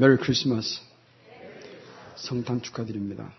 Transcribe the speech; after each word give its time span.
메리 0.00 0.16
크리스마스. 0.16 0.80
성탄 2.14 2.62
축하드립니다. 2.62 3.32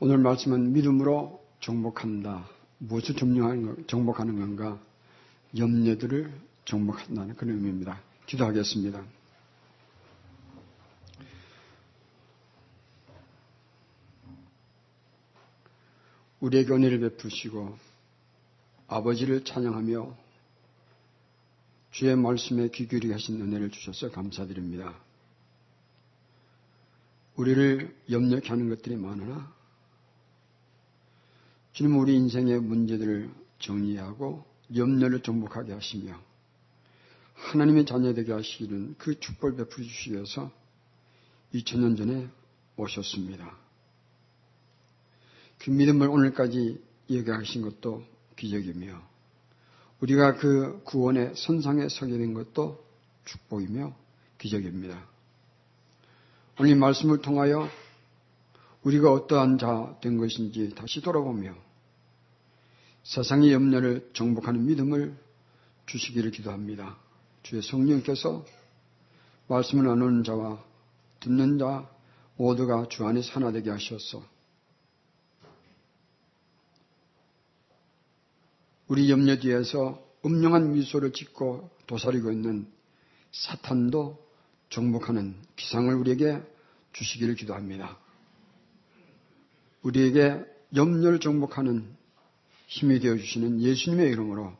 오늘 0.00 0.18
말씀은 0.18 0.72
믿음으로 0.72 1.40
정복한다. 1.60 2.48
무엇을 2.78 3.14
정복하는 3.86 4.40
건가? 4.40 4.76
염려들을 5.56 6.32
정복한다는 6.64 7.36
그런 7.36 7.54
의미입니다. 7.54 8.00
기도하겠습니다. 8.26 9.04
우리에게 16.40 16.72
은혜를 16.72 16.98
베푸시고 16.98 17.78
아버지를 18.88 19.44
찬양하며 19.44 20.29
주의 21.90 22.16
말씀에 22.16 22.68
귀 22.68 22.86
기울이게 22.86 23.12
하신 23.12 23.40
은혜를 23.40 23.70
주셔서 23.70 24.10
감사드립니다. 24.10 24.94
우리를 27.36 27.96
염려케 28.10 28.48
하는 28.48 28.68
것들이 28.68 28.96
많으나 28.96 29.52
주님 31.72 31.98
우리 31.98 32.14
인생의 32.16 32.60
문제들을 32.60 33.30
정리하고 33.58 34.44
염려를 34.74 35.22
정복하게 35.22 35.72
하시며 35.72 36.20
하나님의 37.34 37.86
자녀되게 37.86 38.32
하시는 38.32 38.94
그 38.98 39.18
축복을 39.18 39.56
베풀어 39.56 39.84
주시기 39.84 40.14
위해서 40.14 40.52
2000년 41.54 41.96
전에 41.96 42.28
오셨습니다. 42.76 43.56
그 45.58 45.70
믿음을 45.70 46.08
오늘까지 46.08 46.82
이어가신 47.08 47.62
것도 47.62 48.04
기적이며 48.36 49.09
우리가 50.00 50.36
그 50.36 50.82
구원의 50.84 51.34
선상에 51.36 51.88
서게 51.88 52.16
된 52.16 52.34
것도 52.34 52.82
축복이며 53.24 53.94
기적입니다. 54.38 55.06
오늘 56.58 56.76
말씀을 56.76 57.20
통하여 57.20 57.68
우리가 58.82 59.12
어떠한 59.12 59.58
자 59.58 59.98
된 60.00 60.16
것인지 60.16 60.74
다시 60.74 61.00
돌아보며 61.00 61.54
세상의 63.04 63.52
염려를 63.52 64.10
정복하는 64.14 64.66
믿음을 64.66 65.16
주시기를 65.86 66.30
기도합니다. 66.30 66.98
주의 67.42 67.62
성령께서 67.62 68.44
말씀을 69.48 69.86
나누는 69.86 70.24
자와 70.24 70.62
듣는 71.20 71.58
자 71.58 71.88
모두가 72.36 72.88
주 72.88 73.06
안에 73.06 73.20
하나되게 73.20 73.70
하셔서 73.70 74.22
우리 78.90 79.08
염려 79.08 79.38
뒤에서 79.38 80.04
음령한 80.26 80.72
미소를 80.72 81.12
짓고 81.12 81.70
도사리고 81.86 82.32
있는 82.32 82.66
사탄도 83.30 84.18
정복하는 84.68 85.36
기상을 85.54 85.94
우리에게 85.94 86.42
주시기를 86.92 87.36
기도합니다. 87.36 87.96
우리에게 89.82 90.44
염려를 90.74 91.20
정복하는 91.20 91.88
힘이 92.66 92.98
되어 92.98 93.16
주시는 93.16 93.60
예수님의 93.60 94.10
이름으로 94.10 94.54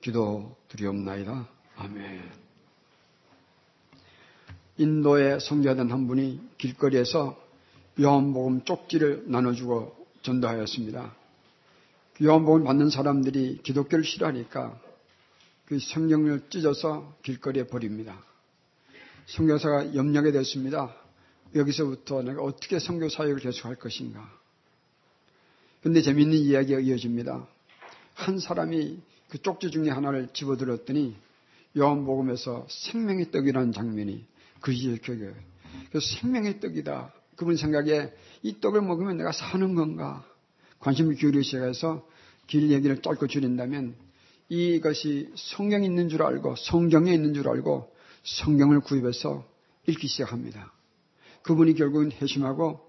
기도 0.00 0.56
드리옵나이다. 0.68 1.48
아멘. 1.74 2.30
인도에 4.78 5.40
성교하던 5.40 5.90
한 5.90 6.06
분이 6.06 6.40
길거리에서 6.56 7.36
요한복음 8.00 8.62
쪽지를 8.62 9.24
나눠주고 9.26 10.06
전도하였습니다. 10.22 11.19
그 12.20 12.26
요한복음 12.26 12.64
받는 12.64 12.90
사람들이 12.90 13.60
기독교를 13.62 14.04
싫어하니까 14.04 14.78
그 15.64 15.78
성경을 15.78 16.50
찢어서 16.50 17.16
길거리에 17.22 17.66
버립니다. 17.66 18.22
성교사가 19.24 19.94
염려하게 19.94 20.32
됐습니다. 20.32 20.94
여기서부터 21.54 22.20
내가 22.20 22.42
어떻게 22.42 22.78
성교 22.78 23.08
사역을 23.08 23.38
계속할 23.38 23.76
것인가. 23.76 24.30
근데 25.82 26.02
재밌는 26.02 26.36
이야기가 26.36 26.80
이어집니다. 26.80 27.48
한 28.12 28.38
사람이 28.38 29.00
그 29.30 29.40
쪽지 29.40 29.70
중에 29.70 29.88
하나를 29.88 30.28
집어들었더니 30.34 31.16
요한복음에서 31.78 32.66
생명의 32.68 33.30
떡이라는 33.30 33.72
장면이 33.72 34.26
그 34.60 34.74
시절 34.74 34.98
기억에 34.98 35.32
그 35.90 36.00
생명의 36.00 36.60
떡이다. 36.60 37.14
그분 37.36 37.56
생각에 37.56 38.12
이 38.42 38.60
떡을 38.60 38.82
먹으면 38.82 39.16
내가 39.16 39.32
사는 39.32 39.74
건가? 39.74 40.29
관심을 40.80 41.14
기울이기 41.14 41.44
시작해서 41.44 42.06
길 42.46 42.70
얘기를 42.70 43.00
짧고 43.00 43.26
줄인다면 43.28 43.94
이것이 44.48 45.30
성경에 45.36 45.86
있는 45.86 46.08
줄 46.08 46.22
알고 46.22 46.56
성경에 46.56 47.12
있는 47.14 47.32
줄 47.34 47.48
알고 47.48 47.94
성경을 48.24 48.80
구입해서 48.80 49.46
읽기 49.86 50.08
시작합니다. 50.08 50.72
그분이 51.42 51.74
결국은 51.74 52.12
회심하고 52.12 52.80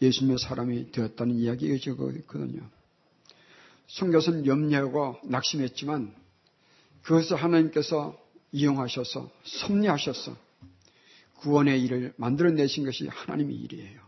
예수님의 0.00 0.38
사람이 0.38 0.92
되었다는 0.92 1.34
이야기가 1.34 1.78
적어있거든요. 1.82 2.62
성교는 3.88 4.46
염려하고 4.46 5.16
낙심했지만 5.24 6.14
그것을 7.02 7.36
하나님께서 7.36 8.18
이용하셔서 8.52 9.30
섭리하셔서 9.44 10.36
구원의 11.38 11.82
일을 11.84 12.14
만들어내신 12.16 12.84
것이 12.84 13.06
하나님의 13.08 13.56
일이에요. 13.56 14.00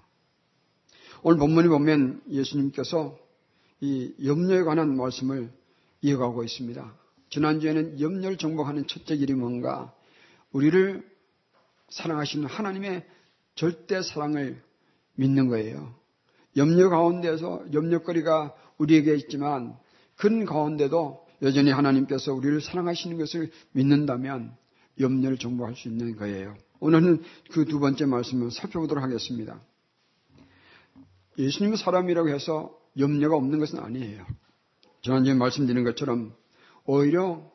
오늘 1.22 1.38
본문에 1.38 1.68
보면 1.68 2.22
예수님께서 2.30 3.18
이 3.80 4.14
염려에 4.24 4.62
관한 4.62 4.96
말씀을 4.96 5.50
이어가고 6.02 6.44
있습니다. 6.44 6.94
지난주에는 7.30 8.00
염려를 8.00 8.36
정복하는 8.36 8.86
첫째 8.86 9.16
길이 9.16 9.34
뭔가 9.34 9.94
우리를 10.52 11.08
사랑하시는 11.90 12.46
하나님의 12.46 13.06
절대 13.54 14.02
사랑을 14.02 14.62
믿는 15.14 15.48
거예요. 15.48 15.94
염려 16.56 16.88
가운데서 16.88 17.66
염려거리가 17.72 18.54
우리에게 18.78 19.14
있지만 19.16 19.76
그 20.16 20.44
가운데도 20.44 21.26
여전히 21.42 21.70
하나님께서 21.70 22.34
우리를 22.34 22.60
사랑하시는 22.60 23.16
것을 23.18 23.50
믿는다면 23.72 24.56
염려를 24.98 25.38
정복할 25.38 25.76
수 25.76 25.88
있는 25.88 26.16
거예요. 26.16 26.54
오늘은 26.80 27.22
그 27.52 27.64
두 27.64 27.78
번째 27.78 28.06
말씀을 28.06 28.50
살펴보도록 28.50 29.02
하겠습니다. 29.02 29.60
예수님은 31.38 31.76
사람이라고 31.76 32.28
해서 32.28 32.79
염려가 32.98 33.36
없는 33.36 33.58
것은 33.58 33.78
아니에요. 33.78 34.26
지난주에 35.02 35.34
말씀드린 35.34 35.84
것처럼 35.84 36.34
오히려 36.84 37.50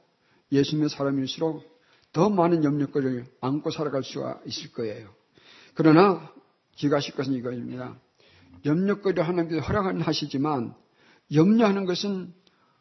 예수님의 0.51 0.89
사람일수록 0.89 1.63
더 2.13 2.29
많은 2.29 2.63
염려거리를 2.63 3.25
안고 3.41 3.71
살아갈 3.71 4.03
수가 4.03 4.41
있을 4.45 4.71
거예요. 4.71 5.09
그러나 5.73 6.31
기가실 6.75 7.15
것은 7.15 7.33
이거입니다. 7.33 7.99
염려거리 8.65 9.21
하나님께서 9.21 9.61
허락은 9.61 10.01
하시지만 10.01 10.73
염려하는 11.33 11.85
것은 11.85 12.33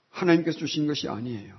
하나님께서 0.09 0.59
주신 0.59 0.87
것이 0.87 1.09
아니에요. 1.09 1.59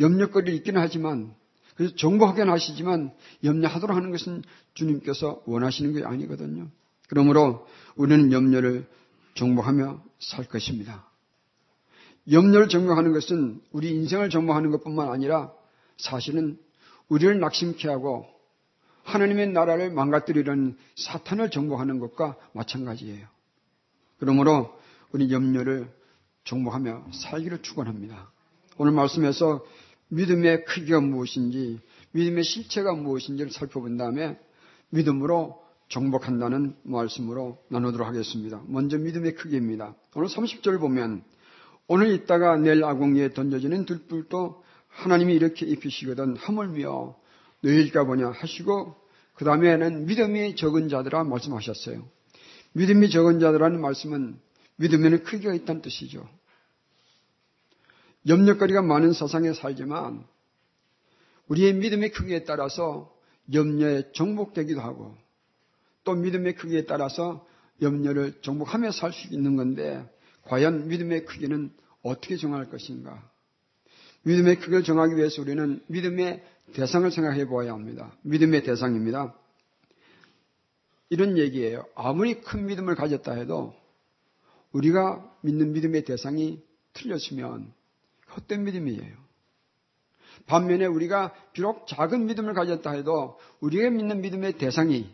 염려거리 0.00 0.54
있기는 0.56 0.80
하지만 0.80 1.34
그래서 1.74 1.94
정복하긴 1.96 2.50
하시지만 2.50 3.14
염려하도록 3.44 3.96
하는 3.96 4.10
것은 4.10 4.42
주님께서 4.74 5.42
원하시는 5.46 5.94
게 5.94 6.04
아니거든요. 6.04 6.68
그러므로 7.08 7.66
우리는 7.96 8.32
염려를 8.32 8.86
정복하며 9.34 10.02
살 10.18 10.44
것입니다. 10.46 11.08
염려를 12.30 12.68
정복하는 12.68 13.12
것은 13.12 13.60
우리 13.72 13.90
인생을 13.90 14.30
정복하는 14.30 14.70
것뿐만 14.70 15.08
아니라 15.08 15.52
사실은 15.96 16.58
우리를 17.08 17.38
낙심케 17.40 17.88
하고 17.88 18.26
하나님의 19.04 19.48
나라를 19.48 19.90
망가뜨리려는 19.90 20.76
사탄을 20.96 21.50
정복하는 21.50 21.98
것과 21.98 22.36
마찬가지예요. 22.52 23.26
그러므로 24.18 24.72
우리 25.10 25.32
염려를 25.32 25.92
정복하며 26.44 27.06
살기를 27.12 27.62
축원합니다. 27.62 28.30
오늘 28.78 28.92
말씀에서 28.92 29.64
믿음의 30.08 30.64
크기가 30.64 31.00
무엇인지, 31.00 31.80
믿음의 32.12 32.44
실체가 32.44 32.94
무엇인지를 32.94 33.50
살펴본 33.50 33.96
다음에 33.96 34.38
믿음으로 34.90 35.62
정복한다는 35.92 36.74
말씀으로 36.84 37.58
나누도록 37.68 38.08
하겠습니다. 38.08 38.62
먼저 38.66 38.96
믿음의 38.96 39.34
크기입니다. 39.34 39.94
오늘 40.14 40.28
30절 40.28 40.80
보면 40.80 41.22
오늘 41.86 42.12
있다가 42.14 42.56
내일 42.56 42.82
아궁이에 42.82 43.34
던져지는 43.34 43.84
들불도 43.84 44.64
하나님이 44.88 45.34
이렇게 45.34 45.66
입히시거든 45.66 46.36
하물며 46.36 47.14
너희일까 47.60 48.04
보냐 48.04 48.30
하시고 48.30 48.96
그 49.34 49.44
다음에는 49.44 50.06
믿음이 50.06 50.56
적은 50.56 50.88
자들아 50.88 51.24
말씀하셨어요. 51.24 52.02
믿음이 52.72 53.10
적은 53.10 53.38
자들라는 53.38 53.78
말씀은 53.82 54.40
믿음에는 54.76 55.24
크기가 55.24 55.52
있다는 55.52 55.82
뜻이죠. 55.82 56.26
염려거리가 58.26 58.80
많은 58.80 59.12
세상에 59.12 59.52
살지만 59.52 60.24
우리의 61.48 61.74
믿음의 61.74 62.12
크기에 62.12 62.44
따라서 62.44 63.14
염려에 63.52 64.12
정복되기도 64.14 64.80
하고 64.80 65.14
또 66.04 66.14
믿음의 66.14 66.56
크기에 66.56 66.84
따라서 66.86 67.46
염려를 67.80 68.40
정복하며 68.42 68.92
살 68.92 69.12
수 69.12 69.32
있는 69.32 69.56
건데 69.56 70.04
과연 70.44 70.88
믿음의 70.88 71.24
크기는 71.26 71.72
어떻게 72.02 72.36
정할 72.36 72.68
것인가? 72.68 73.30
믿음의 74.22 74.60
크기를 74.60 74.84
정하기 74.84 75.16
위해서 75.16 75.42
우리는 75.42 75.82
믿음의 75.88 76.44
대상을 76.74 77.10
생각해 77.10 77.46
보아야 77.46 77.72
합니다. 77.72 78.12
믿음의 78.22 78.62
대상입니다. 78.62 79.34
이런 81.10 81.36
얘기예요. 81.36 81.84
아무리 81.94 82.40
큰 82.40 82.66
믿음을 82.66 82.94
가졌다 82.94 83.32
해도 83.32 83.74
우리가 84.72 85.36
믿는 85.42 85.72
믿음의 85.72 86.04
대상이 86.04 86.62
틀렸으면 86.94 87.72
헛된 88.34 88.64
믿음이에요. 88.64 89.22
반면에 90.46 90.86
우리가 90.86 91.34
비록 91.52 91.86
작은 91.86 92.26
믿음을 92.26 92.54
가졌다 92.54 92.90
해도 92.92 93.38
우리가 93.60 93.90
믿는 93.90 94.22
믿음의 94.22 94.54
대상이 94.54 95.10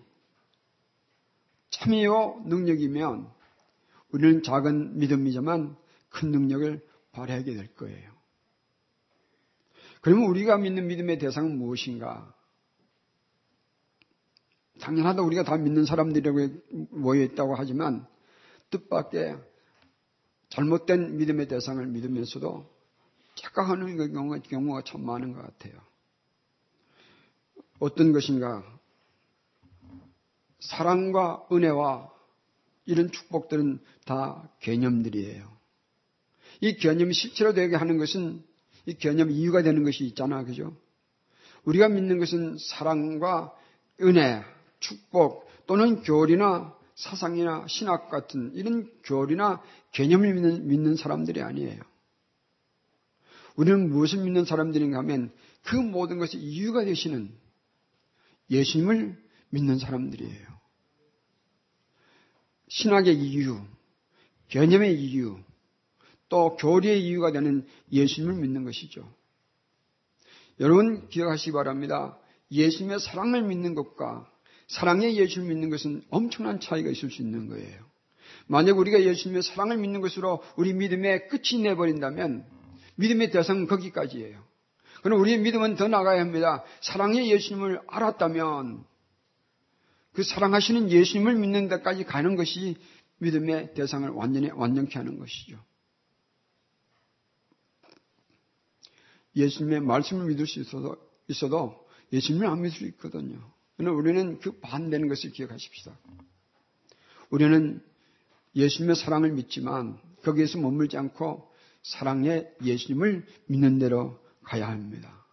참이요 1.71 2.45
능력이면 2.47 3.31
우리는 4.11 4.43
작은 4.43 4.99
믿음이지만 4.99 5.77
큰 6.09 6.31
능력을 6.31 6.87
발휘하게 7.13 7.55
될 7.55 7.75
거예요. 7.75 8.13
그러면 10.01 10.29
우리가 10.31 10.57
믿는 10.59 10.87
믿음의 10.87 11.19
대상은 11.19 11.59
무엇인가? 11.59 12.35
당연하다 14.81 15.23
우리가 15.23 15.43
다 15.43 15.57
믿는 15.57 15.85
사람들이라고 15.85 16.89
모여 16.91 17.23
있다고 17.23 17.57
하지만 17.57 18.07
뜻밖의 18.71 19.37
잘못된 20.51 21.17
믿음의 21.17 21.49
대상을 21.49 21.85
믿으면서도 21.87 22.79
착각하는 23.35 23.97
그 23.97 24.13
경우가, 24.13 24.39
경우가 24.41 24.83
참 24.85 25.05
많은 25.05 25.33
것 25.33 25.43
같아요. 25.43 25.81
어떤 27.79 28.13
것인가? 28.13 28.78
사랑과 30.61 31.47
은혜와 31.53 32.11
이런 32.87 33.11
축복들은 33.11 33.81
다 34.05 34.49
개념들이에요. 34.61 35.59
이 36.61 36.77
개념이 36.77 37.15
실체로 37.15 37.53
되게 37.53 37.77
하는 37.77 37.99
것은 37.99 38.43
이 38.87 38.95
개념 38.95 39.31
이유가 39.31 39.63
되는 39.63 39.85
것이 39.85 40.05
있잖아. 40.05 40.45
그죠? 40.45 40.75
우리가 41.65 41.89
믿는 41.89 42.19
것은 42.19 42.57
사랑과 42.59 43.55
은혜, 44.01 44.43
축복 44.81 45.49
또는 45.67 46.03
교리나 46.03 46.75
사상이나 46.95 47.67
신학 47.69 48.11
같은 48.11 48.53
이런 48.55 48.91
교리나 49.05 49.63
개념을 49.93 50.35
믿는, 50.35 50.67
믿는 50.67 50.97
사람들이 50.97 51.43
아니에요. 51.43 51.81
우리는 53.57 53.91
무엇을 53.91 54.23
믿는 54.25 54.45
사람들인가 54.45 54.99
하면 54.99 55.33
그 55.65 55.77
모든 55.77 56.19
것이 56.19 56.39
이유가 56.39 56.85
되시는 56.85 57.31
예수님을 58.51 59.28
믿는 59.51 59.79
사람들이에요. 59.79 60.47
신학의 62.69 63.15
이유, 63.19 63.61
개념의 64.49 65.01
이유, 65.01 65.39
또 66.29 66.57
교리의 66.57 67.05
이유가 67.07 67.33
되는 67.33 67.67
예수님을 67.91 68.35
믿는 68.35 68.65
것이죠. 68.65 69.09
여러분 70.61 71.09
기억하시기 71.09 71.53
바랍니다. 71.53 72.19
예수님의 72.51 73.01
사랑을 73.01 73.43
믿는 73.43 73.75
것과 73.75 74.31
사랑의 74.69 75.17
예수를 75.17 75.49
믿는 75.49 75.71
것은 75.71 76.03
엄청난 76.11 76.61
차이가 76.61 76.91
있을 76.91 77.11
수 77.11 77.23
있는 77.23 77.49
거예요. 77.49 77.89
만약 78.47 78.79
우리가 78.79 79.03
예수님의 79.03 79.43
사랑을 79.43 79.79
믿는 79.79 80.01
것으로 80.01 80.43
우리 80.57 80.75
믿음의 80.75 81.29
끝이 81.29 81.63
내버린다면 81.63 82.45
믿음의 82.97 83.31
대상은 83.31 83.67
거기까지예요. 83.67 84.43
그럼 85.03 85.21
우리의 85.21 85.39
믿음은 85.39 85.77
더 85.77 85.89
나가야 85.89 86.21
합니다. 86.21 86.65
사랑의 86.81 87.31
예수님을 87.31 87.81
알았다면 87.87 88.85
그 90.19 90.25
사랑하시는 90.25 90.91
예수님을 90.91 91.37
믿는 91.37 91.69
데까지 91.69 92.03
가는 92.03 92.35
것이 92.35 92.75
믿음의 93.19 93.75
대상을 93.75 94.09
완전히 94.09 94.51
완전케 94.51 94.99
하는 94.99 95.17
것이죠. 95.17 95.57
예수님의 99.37 99.79
말씀을 99.83 100.27
믿을 100.27 100.49
수 100.49 100.59
있어도, 100.59 100.97
있어도 101.29 101.87
예수님을 102.13 102.49
안 102.49 102.63
믿을 102.63 102.77
수 102.77 102.85
있거든요. 102.87 103.39
그러나 103.77 103.97
우리는 103.97 104.41
그 104.41 104.59
반대는 104.59 105.07
것을 105.07 105.31
기억하십시다. 105.31 105.97
우리는 107.31 107.81
예수님의 108.57 108.97
사랑을 108.97 109.31
믿지만 109.31 110.01
거기에서 110.25 110.59
머물지 110.59 110.97
않고 110.97 111.49
사랑의 111.85 112.53
예수님을 112.65 113.25
믿는 113.47 113.79
대로 113.79 114.19
가야 114.43 114.69
합니다. 114.69 115.25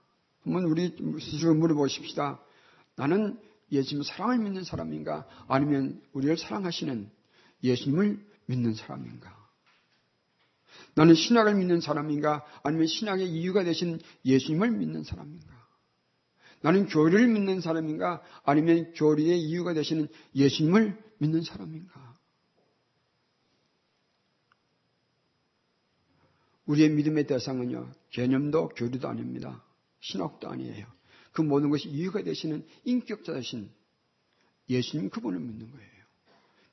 한번 0.44 0.66
우리 0.66 0.96
스스로 1.20 1.56
물어보십시다. 1.56 2.40
나는 2.98 3.40
예수님 3.76 4.04
사랑을 4.04 4.40
믿는 4.40 4.64
사람인가? 4.64 5.28
아니면 5.48 6.02
우리를 6.14 6.38
사랑하시는 6.38 7.10
예수님을 7.64 8.26
믿는 8.48 8.74
사람인가? 8.74 9.36
나는 10.96 11.14
신학을 11.14 11.56
믿는 11.56 11.82
사람인가? 11.82 12.46
아니면 12.64 12.88
신학의 12.88 13.30
이유가 13.30 13.64
되신 13.64 14.00
예수님을 14.26 14.72
믿는 14.72 15.04
사람인가? 15.04 15.54
나는 16.62 16.88
교리를 16.88 17.28
믿는 17.28 17.62
사람인가? 17.62 18.24
아니면 18.44 18.94
교리의 18.94 19.40
이유가 19.42 19.74
되시는 19.74 20.08
예수님을 20.36 20.98
믿는 21.20 21.44
사람인가? 21.44 22.16
우리의 26.66 26.90
믿음의 26.90 27.28
대상은요, 27.28 27.92
개념도 28.10 28.70
교리도 28.70 29.08
아닙니다. 29.08 29.64
신학도 30.00 30.50
아니에요. 30.50 30.95
그 31.36 31.42
모든 31.42 31.70
것이 31.70 31.90
이유가 31.90 32.24
되시는 32.24 32.66
인격자 32.86 33.34
되신 33.34 33.70
예수님 34.70 35.10
그분을 35.10 35.38
믿는 35.42 35.70
거예요. 35.70 35.92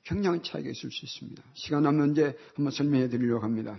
굉장한 0.03 0.41
차이가 0.41 0.69
있을 0.69 0.89
수 0.89 1.05
있습니다. 1.05 1.43
시간 1.53 1.83
나면 1.83 2.13
이제 2.13 2.37
한번 2.55 2.71
설명해 2.71 3.09
드리려고 3.09 3.43
합니다. 3.43 3.77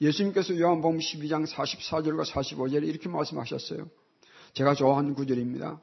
예수님께서 0.00 0.58
요한복음 0.58 0.98
12장 0.98 1.46
44절과 1.46 2.24
45절에 2.26 2.88
이렇게 2.88 3.08
말씀하셨어요. 3.08 3.88
제가 4.54 4.74
좋아하는 4.74 5.14
구절입니다. 5.14 5.80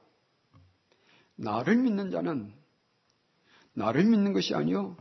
나를 1.37 1.77
믿는 1.77 2.11
자는 2.11 2.53
나를 3.73 4.03
믿는 4.03 4.33
것이 4.33 4.53
아니요 4.53 4.97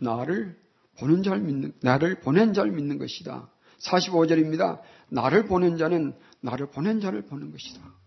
나를 0.00 0.60
보는 0.98 1.22
자를 1.22 1.40
믿는, 1.40 1.72
나를 1.82 2.18
보낸 2.18 2.52
자를 2.52 2.72
믿는 2.72 2.98
것이다. 2.98 3.48
45절입니다. 3.78 4.82
나를 5.08 5.46
보낸 5.46 5.78
자는 5.78 6.18
나를 6.40 6.66
보낸 6.70 7.00
자를 7.00 7.22
보는 7.22 7.52
것이다. 7.52 7.98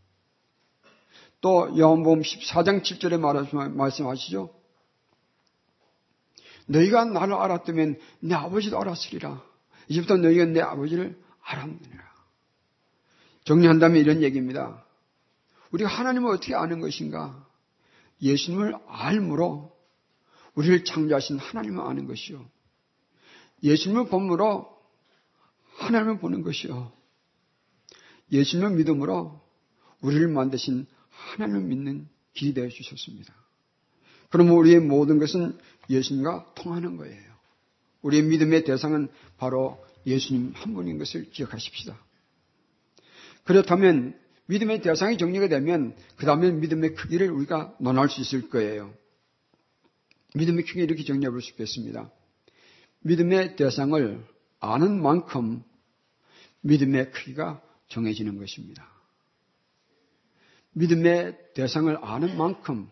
또 1.41 1.77
요한복음 1.77 2.21
14장 2.21 2.83
7절에 2.83 3.73
말씀하시죠. 3.73 4.53
너희가 6.67 7.05
나를 7.05 7.33
알았다면 7.33 7.99
내 8.19 8.35
아버지도 8.35 8.79
알았으리라. 8.79 9.43
이제부터 9.87 10.17
너희가 10.17 10.45
내 10.45 10.61
아버지를 10.61 11.19
알았느니라. 11.41 12.11
정리한다면 13.43 13.97
이런 13.97 14.21
얘기입니다. 14.21 14.85
우리가 15.71 15.89
하나님을 15.89 16.31
어떻게 16.31 16.53
아는 16.53 16.79
것인가? 16.79 17.45
예수님을 18.21 18.75
알므로 18.87 19.75
우리를 20.53 20.83
창조하신 20.85 21.39
하나님을 21.39 21.83
아는 21.83 22.07
것이요. 22.07 22.45
예수님을 23.63 24.07
본으로 24.07 24.69
하나님을 25.77 26.19
보는 26.19 26.43
것이요. 26.43 26.91
예수님을 28.31 28.75
믿음으로 28.77 29.41
우리를 30.01 30.27
만드신 30.27 30.87
하나님을 31.21 31.61
믿는 31.61 32.07
길이 32.33 32.53
되어 32.53 32.69
주셨습니다. 32.69 33.33
그러면 34.29 34.55
우리의 34.55 34.79
모든 34.79 35.19
것은 35.19 35.57
예수님과 35.89 36.53
통하는 36.55 36.97
거예요. 36.97 37.31
우리의 38.01 38.23
믿음의 38.23 38.63
대상은 38.63 39.09
바로 39.37 39.83
예수님 40.05 40.53
한 40.55 40.73
분인 40.73 40.97
것을 40.97 41.29
기억하십시다. 41.29 41.97
그렇다면 43.43 44.17
믿음의 44.47 44.81
대상이 44.81 45.17
정리가 45.17 45.47
되면 45.47 45.95
그 46.15 46.25
다음에 46.25 46.51
믿음의 46.51 46.95
크기를 46.95 47.29
우리가 47.31 47.75
논할 47.79 48.09
수 48.09 48.21
있을 48.21 48.49
거예요. 48.49 48.93
믿음의 50.33 50.65
크기 50.65 50.81
이렇게 50.81 51.03
정리해 51.03 51.29
볼 51.29 51.41
수 51.41 51.51
있겠습니다. 51.51 52.11
믿음의 53.01 53.55
대상을 53.55 54.25
아는 54.59 55.01
만큼 55.01 55.63
믿음의 56.61 57.11
크기가 57.11 57.61
정해지는 57.89 58.37
것입니다. 58.37 58.89
믿음의 60.73 61.37
대상을 61.53 61.97
아는 62.01 62.37
만큼 62.37 62.89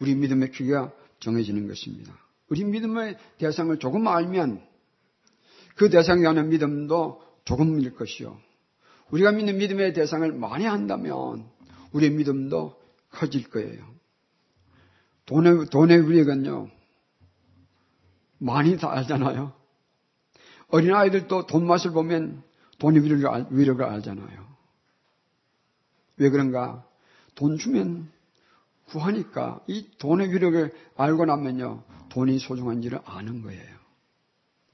우리 0.00 0.14
믿음의 0.14 0.50
크기가 0.50 0.92
정해지는 1.20 1.68
것입니다. 1.68 2.12
우리 2.48 2.64
믿음의 2.64 3.16
대상을 3.38 3.78
조금 3.78 4.08
알면 4.08 4.66
그 5.76 5.88
대상에 5.88 6.22
관한 6.22 6.48
믿음도 6.48 7.22
조금일 7.44 7.94
것이요. 7.94 8.38
우리가 9.10 9.32
믿는 9.32 9.58
믿음의 9.58 9.92
대상을 9.92 10.32
많이 10.32 10.64
한다면 10.64 11.48
우리의 11.92 12.12
믿음도 12.12 12.80
커질 13.10 13.48
거예요. 13.50 13.84
돈의, 15.26 15.66
돈의 15.66 16.08
위력은요, 16.08 16.68
많이 18.38 18.76
다 18.78 18.90
알잖아요. 18.92 19.52
어린아이들도 20.68 21.46
돈 21.46 21.66
맛을 21.66 21.92
보면 21.92 22.42
돈의 22.78 23.02
위력을, 23.04 23.46
위력을 23.50 23.84
알잖아요. 23.84 24.50
왜 26.16 26.30
그런가? 26.30 26.86
돈 27.34 27.58
주면 27.58 28.10
구하니까 28.86 29.60
이 29.66 29.86
돈의 29.98 30.32
위력을 30.32 30.72
알고 30.96 31.24
나면요. 31.24 31.84
돈이 32.10 32.38
소중한지를 32.38 33.00
아는 33.04 33.42
거예요. 33.42 33.80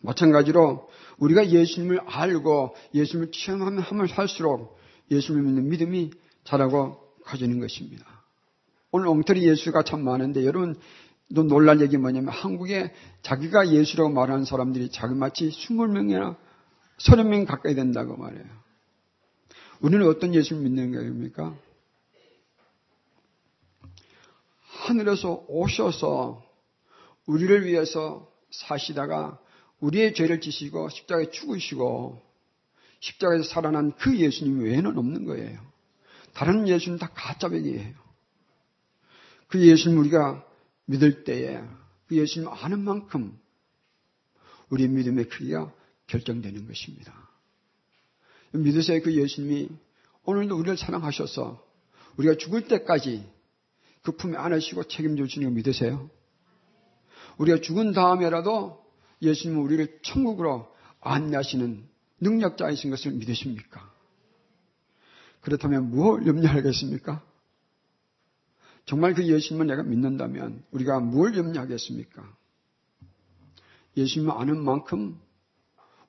마찬가지로 0.00 0.88
우리가 1.18 1.50
예수님을 1.50 2.00
알고 2.06 2.74
예수님을 2.94 3.30
하면 3.82 4.08
할수록 4.08 4.78
예수님을 5.10 5.44
믿는 5.44 5.68
믿음이 5.68 6.10
잘하고 6.44 6.98
가지는 7.24 7.60
것입니다. 7.60 8.04
오늘 8.90 9.08
엉터리 9.08 9.46
예수가 9.46 9.82
참 9.82 10.04
많은데 10.04 10.44
여러분 10.46 10.76
또 11.34 11.42
놀랄 11.42 11.80
얘기 11.80 11.96
뭐냐면 11.96 12.32
한국에 12.32 12.92
자기가 13.22 13.70
예수라고 13.70 14.10
말하는 14.10 14.44
사람들이 14.44 14.90
자기마치 14.90 15.50
20명이나 15.50 16.36
30명 16.98 17.46
가까이 17.46 17.74
된다고 17.74 18.16
말해요. 18.16 18.44
우리는 19.80 20.06
어떤 20.06 20.34
예수를 20.34 20.62
믿는 20.62 20.92
겁니까? 20.92 21.54
하늘에서 24.86 25.44
오셔서 25.48 26.44
우리를 27.26 27.66
위해서 27.66 28.30
사시다가 28.50 29.38
우리의 29.80 30.14
죄를 30.14 30.40
지시고 30.40 30.88
십자가에 30.88 31.30
죽으시고 31.30 32.22
십자가에서 33.00 33.44
살아난 33.44 33.92
그 33.96 34.16
예수님 34.16 34.60
외에는 34.60 34.96
없는 34.96 35.24
거예요. 35.24 35.60
다른 36.32 36.68
예수는 36.68 36.98
다 36.98 37.10
가짜백이에요. 37.14 37.94
그 39.48 39.60
예수님 39.66 39.98
우리가 39.98 40.44
믿을 40.86 41.24
때에 41.24 41.60
그 42.06 42.16
예수님 42.16 42.48
아는 42.48 42.80
만큼 42.80 43.38
우리 44.70 44.88
믿음의 44.88 45.28
크기가 45.28 45.72
결정되는 46.06 46.66
것입니다. 46.66 47.12
믿으세요. 48.52 49.02
그 49.02 49.14
예수님이 49.14 49.68
오늘도 50.24 50.56
우리를 50.56 50.76
사랑하셔서 50.76 51.64
우리가 52.16 52.36
죽을 52.36 52.66
때까지 52.68 53.35
그 54.06 54.12
품에 54.12 54.36
안으시고 54.36 54.84
책임져 54.84 55.26
주시는 55.26 55.48
거 55.48 55.54
믿으세요? 55.56 56.08
우리가 57.38 57.60
죽은 57.60 57.92
다음에라도 57.92 58.86
예수님은 59.20 59.60
우리를 59.64 59.98
천국으로 60.02 60.72
안내하시는 61.00 61.84
능력자이신 62.20 62.90
것을 62.90 63.10
믿으십니까? 63.12 63.92
그렇다면 65.40 65.90
무엇 65.90 66.24
염려하겠습니까? 66.24 67.20
정말 68.84 69.14
그 69.14 69.26
예수님을 69.26 69.66
내가 69.66 69.82
믿는다면 69.82 70.62
우리가 70.70 71.00
뭘 71.00 71.36
염려하겠습니까? 71.36 72.36
예수님을 73.96 74.32
아는 74.32 74.62
만큼 74.62 75.20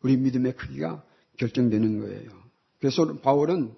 우리 0.03 0.17
믿음의 0.17 0.55
크기가 0.55 1.03
결정되는 1.37 1.99
거예요. 2.01 2.29
그래서 2.79 3.19
바울은 3.21 3.75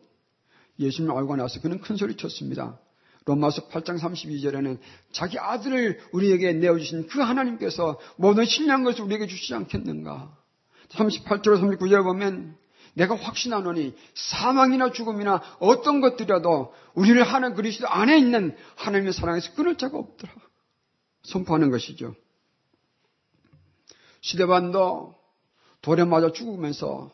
예수님을 0.78 1.16
알고 1.16 1.38
나서 1.38 1.62
그는 1.62 1.80
큰 1.80 1.96
소리 1.96 2.18
쳤습니다. 2.18 2.78
로마서 3.30 3.68
8장 3.70 4.00
32절에는 4.00 4.80
자기 5.12 5.38
아들을 5.38 6.00
우리에게 6.14 6.54
내어주신 6.54 7.08
그 7.08 7.20
하나님께서 7.20 8.00
모든 8.18 8.46
신뢰한 8.46 8.84
것을 8.84 9.02
우리에게 9.02 9.28
주시지 9.28 9.54
않겠는가. 9.54 10.36
38절 10.90 11.44
39절 11.62 12.04
보면 12.04 12.58
내가 12.96 13.16
확신하노니 13.16 13.96
사망이나 14.16 14.92
죽음이나 14.92 15.44
어떤 15.60 16.02
것들이라도 16.02 16.74
우리를 16.96 17.22
하는 17.22 17.54
그리스도 17.54 17.88
안에 17.88 18.18
있는 18.18 18.58
하나님의 18.76 19.14
사랑에서 19.14 19.54
끊을 19.54 19.78
자가 19.78 20.00
없더라. 20.00 20.34
선포하는 21.22 21.70
것이죠. 21.70 22.16
시대반도 24.22 25.14
돌에 25.82 26.04
맞아 26.04 26.32
죽으면서 26.32 27.12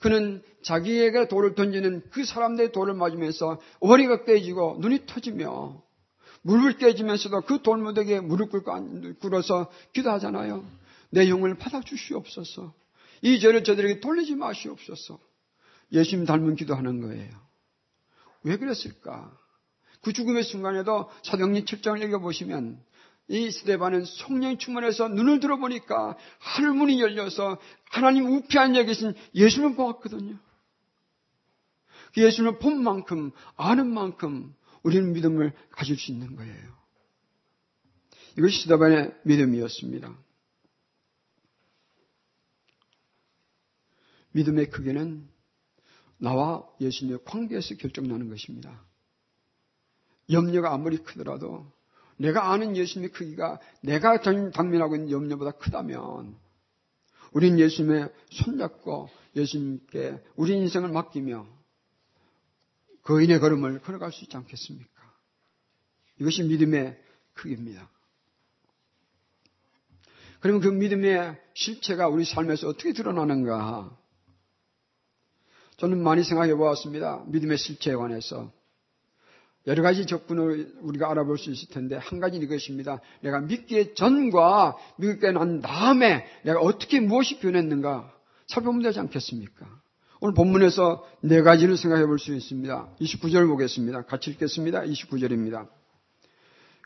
그는 0.00 0.42
자기에게 0.62 1.28
돌을 1.28 1.54
던지는 1.54 2.02
그 2.10 2.24
사람들의 2.24 2.72
돌을 2.72 2.94
맞으면서 2.94 3.60
머리가 3.80 4.24
깨지고 4.24 4.78
눈이 4.80 5.06
터지며 5.06 5.82
물을 6.42 6.76
깨지면서도 6.78 7.42
그 7.42 7.62
돌무더기에 7.62 8.20
무릎 8.20 8.50
꿇어서 9.20 9.70
기도하잖아요. 9.92 10.64
내 11.10 11.28
영을 11.28 11.54
받아주시옵소서. 11.56 12.72
이 13.22 13.40
죄를 13.40 13.62
저들에게 13.62 14.00
돌리지 14.00 14.36
마시옵소서. 14.36 15.18
예수님 15.92 16.24
닮은 16.24 16.56
기도하는 16.56 17.02
거예요. 17.02 17.30
왜 18.42 18.56
그랬을까? 18.56 19.36
그 20.00 20.14
죽음의 20.14 20.44
순간에도 20.44 21.10
사도행전 21.24 21.64
7장을 21.64 22.02
읽어보시면 22.02 22.82
이 23.30 23.48
스테반은 23.52 24.04
성령 24.06 24.58
충만해서 24.58 25.06
눈을 25.06 25.38
들어보니까 25.38 26.18
하늘문이 26.40 27.00
열려서 27.00 27.60
하나님 27.88 28.26
우편 28.26 28.70
안에 28.70 28.84
계신 28.84 29.14
예수님을 29.36 29.76
보았거든요. 29.76 30.36
그 32.12 32.24
예수님을 32.24 32.58
본 32.58 32.82
만큼 32.82 33.30
아는 33.56 33.86
만큼 33.86 34.52
우리는 34.82 35.12
믿음을 35.12 35.52
가질 35.70 35.96
수 35.96 36.10
있는 36.10 36.34
거예요. 36.34 36.76
이것이 38.36 38.62
스테반의 38.62 39.14
믿음이었습니다. 39.22 40.12
믿음의 44.32 44.70
크기는 44.70 45.28
나와 46.18 46.68
예수님의 46.80 47.20
관계에서 47.24 47.76
결정나는 47.76 48.28
것입니다. 48.28 48.84
염려가 50.30 50.72
아무리 50.72 50.96
크더라도 50.96 51.70
내가 52.20 52.52
아는 52.52 52.76
예수님의 52.76 53.12
크기가 53.12 53.58
내가 53.82 54.20
당면하고 54.20 54.94
있는 54.94 55.10
염려보다 55.10 55.52
크다면 55.52 56.36
우린 57.32 57.58
예수님의 57.58 58.12
손잡고 58.30 59.08
예수님께 59.34 60.22
우리 60.36 60.54
인생을 60.54 60.90
맡기며 60.90 61.46
거인의 63.04 63.40
걸음을 63.40 63.80
걸어갈 63.80 64.12
수 64.12 64.22
있지 64.24 64.36
않겠습니까? 64.36 64.90
이것이 66.20 66.42
믿음의 66.42 67.02
크기입니다. 67.32 67.88
그러면 70.40 70.60
그 70.60 70.68
믿음의 70.68 71.40
실체가 71.54 72.08
우리 72.08 72.26
삶에서 72.26 72.68
어떻게 72.68 72.92
드러나는가? 72.92 73.96
저는 75.78 76.02
많이 76.02 76.22
생각해 76.22 76.54
보았습니다. 76.54 77.24
믿음의 77.28 77.56
실체에 77.56 77.94
관해서. 77.94 78.52
여러 79.66 79.82
가지 79.82 80.06
적분을 80.06 80.72
우리가 80.80 81.10
알아볼 81.10 81.36
수 81.38 81.50
있을 81.50 81.68
텐데 81.68 81.96
한 81.96 82.18
가지는 82.18 82.46
이것입니다. 82.46 83.00
내가 83.20 83.40
믿기의 83.40 83.94
전과 83.94 84.76
믿게 84.96 85.32
난 85.32 85.60
다음에 85.60 86.24
내가 86.44 86.60
어떻게 86.60 87.00
무엇이 87.00 87.38
변했는가 87.40 88.12
살펴보면 88.48 88.82
되지 88.82 89.00
않겠습니까? 89.00 89.66
오늘 90.20 90.34
본문에서 90.34 91.06
네 91.22 91.42
가지를 91.42 91.76
생각해 91.76 92.06
볼 92.06 92.18
수 92.18 92.34
있습니다. 92.34 92.88
29절 93.00 93.46
보겠습니다. 93.48 94.02
같이 94.02 94.30
읽겠습니다. 94.30 94.82
29절입니다. 94.82 95.68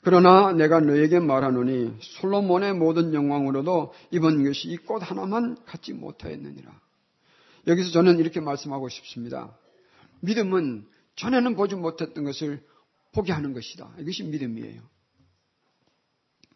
그러나 0.02 0.52
내가 0.52 0.80
너에게 0.80 1.18
말하노니 1.18 1.96
솔로몬의 2.00 2.74
모든 2.74 3.14
영광으로도 3.14 3.92
이번 4.10 4.44
것이 4.44 4.68
이 4.68 4.76
꽃 4.76 4.98
하나만 4.98 5.56
갖지 5.64 5.92
못하였느니라. 5.94 6.70
여기서 7.66 7.90
저는 7.90 8.18
이렇게 8.18 8.40
말씀하고 8.40 8.88
싶습니다. 8.90 9.56
믿음은 10.20 10.86
전에는 11.16 11.54
보지 11.54 11.74
못했던 11.76 12.24
것을 12.24 12.64
보게 13.12 13.32
하는 13.32 13.52
것이다. 13.52 13.92
이것이 13.98 14.24
믿음이에요. 14.24 14.82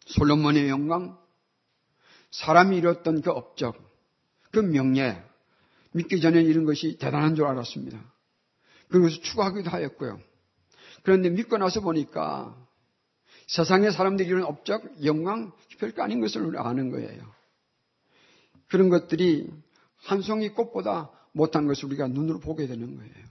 솔로몬의 0.05 0.69
영광, 0.69 1.17
사람이 2.31 2.77
이뤘던 2.77 3.21
그 3.21 3.31
업적, 3.31 3.77
그 4.51 4.59
명예, 4.59 5.23
믿기 5.91 6.19
전에 6.19 6.41
이런 6.41 6.65
것이 6.65 6.97
대단한 6.97 7.35
줄 7.35 7.45
알았습니다. 7.45 7.99
그것을 8.89 9.21
추구하기도 9.21 9.69
하였고요. 9.69 10.19
그런데 11.03 11.29
믿고 11.29 11.57
나서 11.57 11.81
보니까 11.81 12.55
세상의 13.47 13.91
사람들이 13.91 14.27
이런 14.27 14.43
업적, 14.43 15.05
영광, 15.05 15.51
별거 15.79 16.03
아닌 16.03 16.19
것을 16.19 16.57
아는 16.57 16.91
거예요. 16.91 17.23
그런 18.67 18.89
것들이 18.89 19.49
한 19.95 20.21
송이 20.21 20.49
꽃보다 20.49 21.11
못한 21.31 21.67
것을 21.67 21.85
우리가 21.85 22.07
눈으로 22.07 22.39
보게 22.39 22.67
되는 22.67 22.95
거예요. 22.95 23.29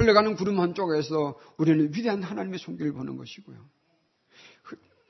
흘러가는 0.00 0.34
구름 0.34 0.60
한쪽에서 0.60 1.38
우리는 1.58 1.92
위대한 1.94 2.22
하나님의 2.22 2.58
손길을 2.58 2.92
보는 2.92 3.16
것이고요. 3.18 3.58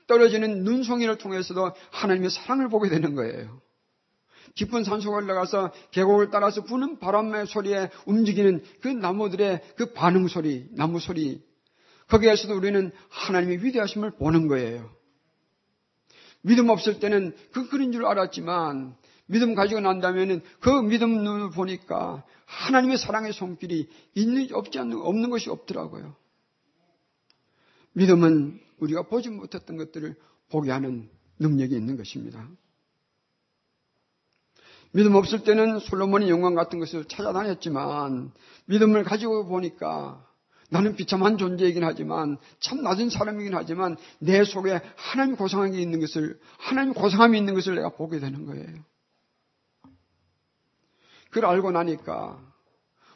떨어지는 0.07 0.63
눈송이를 0.65 1.17
통해서도 1.17 1.71
하나님의 1.91 2.29
사랑을 2.29 2.67
보게 2.67 2.89
되는 2.89 3.15
거예요. 3.15 3.61
깊은 4.55 4.83
산속을 4.83 5.23
올라가서 5.23 5.71
계곡을 5.91 6.29
따라서 6.29 6.65
부는 6.65 6.99
바람의 6.99 7.47
소리에 7.47 7.89
움직이는 8.05 8.61
그 8.81 8.89
나무들의 8.89 9.61
그 9.77 9.93
반응 9.93 10.27
소리, 10.27 10.67
나무 10.71 10.99
소리, 10.99 11.41
거기에서도 12.09 12.53
우리는 12.53 12.91
하나님의 13.07 13.63
위대하심을 13.63 14.11
보는 14.17 14.49
거예요. 14.49 14.93
믿음 16.41 16.67
없을 16.67 16.99
때는 16.99 17.33
그 17.53 17.69
그런 17.69 17.93
줄 17.93 18.05
알았지만 18.05 18.97
믿음 19.31 19.55
가지고 19.55 19.79
난다면 19.79 20.41
그 20.59 20.69
믿음 20.69 21.23
눈을 21.23 21.51
보니까 21.51 22.23
하나님의 22.45 22.97
사랑의 22.97 23.31
손길이 23.31 23.87
있는, 24.13 24.53
없지 24.53 24.77
않는, 24.77 24.99
없는 25.01 25.29
것이 25.29 25.49
없더라고요. 25.49 26.15
믿음은 27.93 28.59
우리가 28.79 29.03
보지 29.03 29.29
못했던 29.29 29.77
것들을 29.77 30.15
보게 30.49 30.71
하는 30.71 31.09
능력이 31.39 31.73
있는 31.75 31.95
것입니다. 31.95 32.45
믿음 34.91 35.15
없을 35.15 35.45
때는 35.45 35.79
솔로몬의 35.79 36.29
영광 36.29 36.53
같은 36.53 36.79
것을 36.79 37.05
찾아다녔지만 37.05 38.33
믿음을 38.65 39.05
가지고 39.05 39.45
보니까 39.45 40.27
나는 40.69 40.95
비참한 40.95 41.37
존재이긴 41.37 41.85
하지만 41.85 42.37
참 42.59 42.81
낮은 42.81 43.09
사람이긴 43.09 43.55
하지만 43.55 43.95
내 44.19 44.43
속에 44.43 44.81
하나님 44.97 45.37
고상함이 45.37 45.81
있는 45.81 46.01
것을 46.01 46.37
하나님 46.57 46.93
고상함이 46.93 47.37
있는 47.37 47.53
것을 47.53 47.75
내가 47.75 47.89
보게 47.89 48.19
되는 48.19 48.45
거예요. 48.45 48.90
그걸 51.31 51.45
알고 51.49 51.71
나니까 51.71 52.39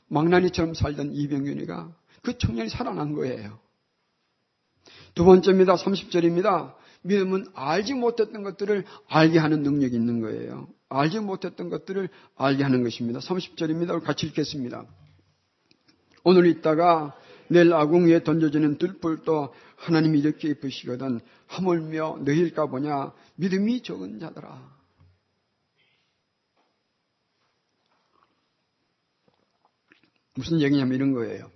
망나니처럼 0.07 0.73
살던 0.73 1.13
이병윤이가 1.13 1.93
그 2.23 2.37
청년이 2.37 2.69
살아난 2.69 3.13
거예요. 3.13 3.59
두 5.13 5.23
번째입니다. 5.23 5.75
30절입니다. 5.75 6.73
믿음은 7.03 7.47
알지 7.53 7.93
못했던 7.93 8.43
것들을 8.43 8.83
알게 9.07 9.37
하는 9.37 9.61
능력이 9.63 9.95
있는 9.95 10.21
거예요. 10.21 10.67
알지 10.89 11.19
못했던 11.19 11.69
것들을 11.69 12.09
알게 12.35 12.63
하는 12.63 12.83
것입니다. 12.83 13.19
30절입니다. 13.19 14.03
같이 14.03 14.25
읽겠습니다. 14.27 14.85
오늘 16.23 16.47
있다가 16.47 17.15
내일 17.47 17.73
아궁 17.73 18.07
위에 18.07 18.23
던져지는 18.23 18.79
들불도 18.79 19.53
하나님이 19.75 20.19
이렇게 20.19 20.49
입으시거든 20.49 21.19
하물며 21.47 22.21
너희일까 22.25 22.65
보냐 22.67 23.13
믿음이 23.35 23.83
적은 23.83 24.19
자들아. 24.19 24.74
무슨 30.35 30.61
얘기냐면 30.61 30.95
이런 30.95 31.13
거예요. 31.13 31.49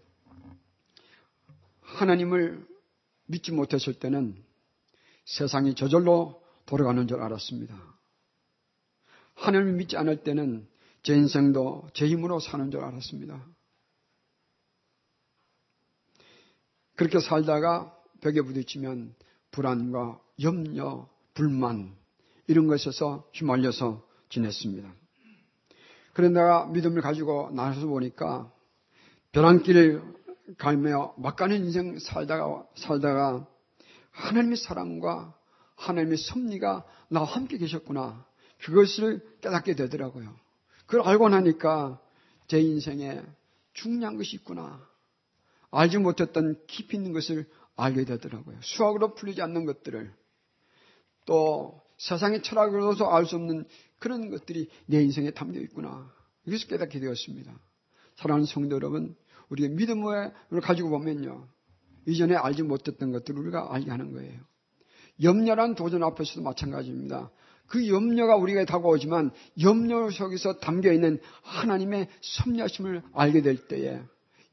하나님을 1.82 2.66
믿지 3.26 3.52
못했을 3.52 3.94
때는 3.94 4.42
세상이 5.26 5.76
저절로 5.76 6.42
돌아가는 6.66 7.08
줄 7.08 7.22
알았습니다. 7.22 7.78
하나님을 9.36 9.74
믿지 9.74 9.98
않을 9.98 10.24
때는 10.24 10.68
제 11.04 11.14
인생도 11.16 11.90
제 11.94 12.08
힘으로 12.08 12.40
사는 12.40 12.72
줄 12.72 12.82
알았습니다. 12.82 13.46
그렇게 16.96 17.20
살다가 17.20 17.96
벽에 18.22 18.42
부딪히면 18.42 19.16
불안과 19.52 20.20
염려, 20.42 21.08
불만 21.34 21.96
이런 22.48 22.68
것에서 22.68 23.30
휘말려서 23.34 24.06
지냈습니다. 24.30 24.94
그런데가 26.14 26.66
믿음을 26.68 27.02
가지고 27.02 27.52
나서서 27.52 27.88
보니까 27.88 28.52
벼랑길을 29.32 30.02
갈며 30.58 31.14
막가는 31.18 31.56
인생 31.56 32.00
살다가 32.00 32.66
살다가 32.76 33.48
하나님의 34.12 34.58
사랑과 34.58 35.36
하나님의 35.76 36.18
섭리가 36.18 36.86
나와 37.10 37.26
함께 37.26 37.58
계셨구나. 37.58 38.26
그것을 38.62 39.22
깨닫게 39.42 39.76
되더라고요. 39.76 40.36
그걸 40.86 41.02
알고 41.08 41.30
나니까 41.30 42.02
제 42.48 42.60
인생에 42.60 43.22
중요한 43.74 44.18
것이 44.18 44.36
있구나. 44.36 44.86
알지 45.72 46.00
못했던 46.00 46.60
깊이 46.68 46.98
있는 46.98 47.14
것을 47.14 47.48
알게 47.76 48.06
되더라고요. 48.06 48.58
수학으로 48.62 49.14
풀리지 49.14 49.42
않는 49.42 49.66
것들을 49.66 50.12
또 51.26 51.82
세상의 51.98 52.42
철학으로서 52.42 53.06
알 53.10 53.26
수 53.26 53.36
없는 53.36 53.66
그런 54.00 54.32
것들이 54.32 54.70
내 54.88 55.02
인생에 55.04 55.32
담겨 55.32 55.60
있구나. 55.60 56.12
이것을 56.46 56.68
깨닫게 56.68 57.00
되었습니다. 57.00 57.54
사랑하는 58.20 58.46
성도 58.46 58.76
여러분, 58.76 59.16
우리가 59.50 59.74
믿음을 59.74 60.32
가지고 60.62 60.90
보면요. 60.90 61.48
이전에 62.06 62.36
알지 62.36 62.64
못했던 62.64 63.12
것들을 63.12 63.40
우리가 63.40 63.74
알게 63.74 63.90
하는 63.90 64.12
거예요. 64.14 64.40
염려란 65.22 65.76
도전 65.76 66.04
앞에서도 66.04 66.42
마찬가지입니다. 66.42 67.32
그 67.68 67.88
염려가 67.88 68.36
우리가 68.36 68.66
다가오지만 68.66 69.32
염려 69.62 70.10
속에서 70.10 70.60
담겨 70.60 70.92
있는 70.92 71.20
하나님의 71.44 72.10
섭리하심을 72.22 73.04
알게 73.14 73.42
될 73.42 73.68
때에 73.68 74.02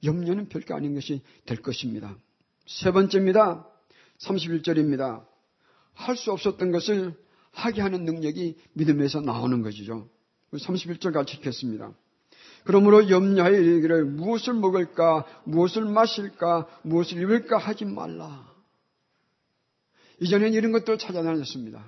염려는 0.04 0.49
별게 0.49 0.75
아닌 0.75 0.94
것이 0.94 1.23
될 1.46 1.62
것입니다. 1.62 2.16
세 2.66 2.92
번째입니다. 2.92 3.66
31절입니다. 4.18 5.26
할 5.94 6.16
수 6.16 6.30
없었던 6.32 6.70
것을 6.73 7.14
하게 7.52 7.80
하는 7.80 8.04
능력이 8.04 8.56
믿음에서 8.75 9.23
나오는 9.23 9.62
것이죠. 9.62 10.08
31절 10.52 11.12
같이 11.12 11.37
읽겠습니다. 11.37 11.94
그러므로 12.66 13.08
염려하여 13.08 13.56
이르기를 13.56 14.04
무엇을 14.04 14.54
먹을까, 14.54 15.25
무엇을 15.44 15.85
마실까, 15.85 16.66
무엇을 16.82 17.23
입을까 17.23 17.58
하지 17.58 17.85
말라. 17.85 18.44
이전엔 20.20 20.52
이런 20.52 20.73
것들을 20.73 20.99
찾아다녔습니다. 20.99 21.85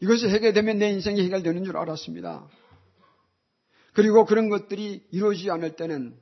이것이 0.00 0.28
해결되면 0.28 0.78
내 0.78 0.90
인생이 0.90 1.22
해결되는 1.22 1.64
줄 1.64 1.76
알았습니다. 1.76 2.46
그리고 3.92 4.24
그런 4.24 4.48
것들이 4.48 5.06
이루어지지 5.12 5.50
않을 5.52 5.76
때는 5.76 6.18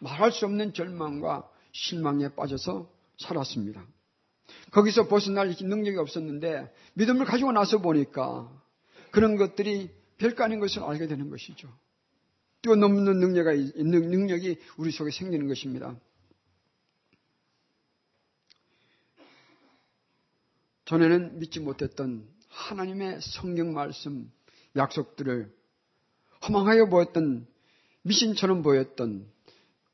말할 0.00 0.32
수 0.32 0.44
없는 0.46 0.74
절망과 0.74 1.48
실망에 1.72 2.34
빠져서 2.34 2.90
살았습니다. 3.18 3.86
거기서 4.72 5.06
벗어날 5.06 5.54
능력이 5.58 5.96
없었는데 5.98 6.72
믿음을 6.94 7.24
가지고 7.24 7.52
나서 7.52 7.78
보니까 7.78 8.50
그런 9.12 9.36
것들이 9.36 9.90
별거 10.18 10.44
아닌 10.44 10.58
것을 10.58 10.82
알게 10.82 11.06
되는 11.06 11.30
것이죠. 11.30 11.68
뛰어넘는 12.66 13.20
능력이, 13.20 13.72
능력이 13.76 14.58
우리 14.76 14.90
속에 14.90 15.12
생기는 15.12 15.46
것입니다. 15.46 15.96
전에는 20.86 21.38
믿지 21.38 21.60
못했던 21.60 22.28
하나님의 22.48 23.20
성경 23.20 23.72
말씀, 23.72 24.32
약속들을 24.74 25.54
허망하게 26.48 26.88
보였던, 26.90 27.46
미신처럼 28.02 28.62
보였던, 28.62 29.30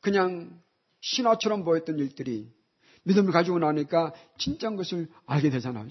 그냥 0.01 0.59
신화처럼 1.01 1.65
보였던 1.65 1.99
일들이 1.99 2.51
믿음을 3.05 3.33
가지고 3.33 3.59
나니까 3.59 4.15
진짜인 4.39 4.77
것을 4.77 5.09
알게 5.27 5.51
되잖아요. 5.51 5.89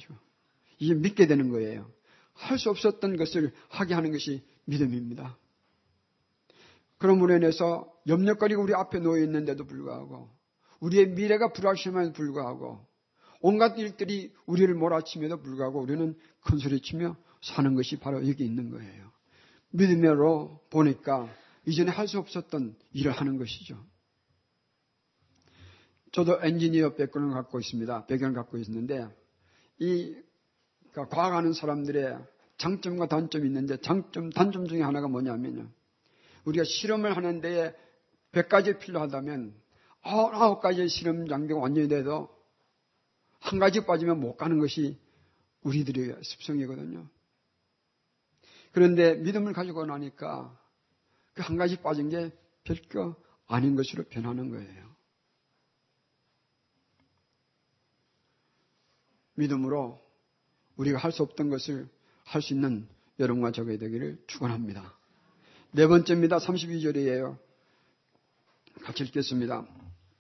이제 0.79 0.93
믿게 0.95 1.27
되는 1.27 1.49
거예요. 1.49 1.91
할 2.33 2.57
수 2.57 2.71
없었던 2.71 3.17
것을 3.17 3.53
하게 3.69 3.93
하는 3.93 4.11
것이 4.11 4.41
믿음입니다. 4.65 5.37
그럼으로 7.01 7.35
인해서 7.35 7.91
염려거리가 8.05 8.61
우리 8.61 8.75
앞에 8.75 8.99
놓여 8.99 9.23
있는데도 9.23 9.65
불구하고 9.65 10.29
우리의 10.81 11.09
미래가 11.09 11.51
불확실함에도 11.51 12.13
불구하고 12.13 12.79
온갖 13.39 13.75
일들이 13.79 14.31
우리를 14.45 14.71
몰아치면도 14.75 15.41
불구하고 15.41 15.81
우리는 15.81 16.15
큰 16.41 16.57
소리치며 16.59 17.17
사는 17.41 17.73
것이 17.73 17.97
바로 17.99 18.27
여기 18.27 18.45
있는 18.45 18.69
거예요. 18.69 19.11
믿음으로 19.71 20.61
보니까 20.69 21.27
이전에 21.65 21.89
할 21.89 22.07
수 22.07 22.19
없었던 22.19 22.75
일을 22.93 23.11
하는 23.13 23.37
것이죠. 23.39 23.83
저도 26.11 26.39
엔지니어 26.43 26.93
배경을 26.93 27.33
갖고 27.33 27.59
있습니다. 27.59 28.05
배경을 28.05 28.35
갖고 28.35 28.59
있는데 28.59 29.07
이 29.79 30.15
그러니까 30.91 31.15
과학하는 31.15 31.53
사람들의 31.53 32.19
장점과 32.57 33.07
단점이 33.07 33.47
있는데 33.47 33.77
장점, 33.77 34.29
단점 34.29 34.67
중에 34.67 34.83
하나가 34.83 35.07
뭐냐면요. 35.07 35.67
우리가 36.45 36.63
실험을 36.63 37.15
하는데 37.15 37.75
100가지 38.31 38.79
필요하다면 38.79 39.53
9가지의 40.03 40.89
실험 40.89 41.27
장비가 41.27 41.59
완전히 41.59 41.87
돼도 41.87 42.29
한 43.39 43.59
가지 43.59 43.85
빠지면 43.85 44.19
못 44.19 44.37
가는 44.37 44.59
것이 44.59 44.97
우리들의 45.63 46.17
습성이거든요. 46.23 47.07
그런데 48.71 49.15
믿음을 49.15 49.53
가지고 49.53 49.85
나니까 49.85 50.57
그 51.33 51.41
한 51.41 51.57
가지 51.57 51.77
빠진 51.77 52.09
게 52.09 52.31
별거 52.63 53.15
아닌 53.47 53.75
것으로 53.75 54.03
변하는 54.03 54.49
거예요. 54.49 54.91
믿음으로 59.35 60.01
우리가 60.75 60.97
할 60.97 61.11
수 61.11 61.23
없던 61.23 61.49
것을 61.49 61.89
할 62.23 62.41
수 62.41 62.53
있는 62.53 62.87
여러분과 63.19 63.51
저게 63.51 63.77
되기를 63.77 64.23
축원합니다. 64.27 64.97
네 65.73 65.87
번째입니다. 65.87 66.37
32절이에요. 66.37 67.37
같이 68.83 69.03
읽겠습니다. 69.05 69.65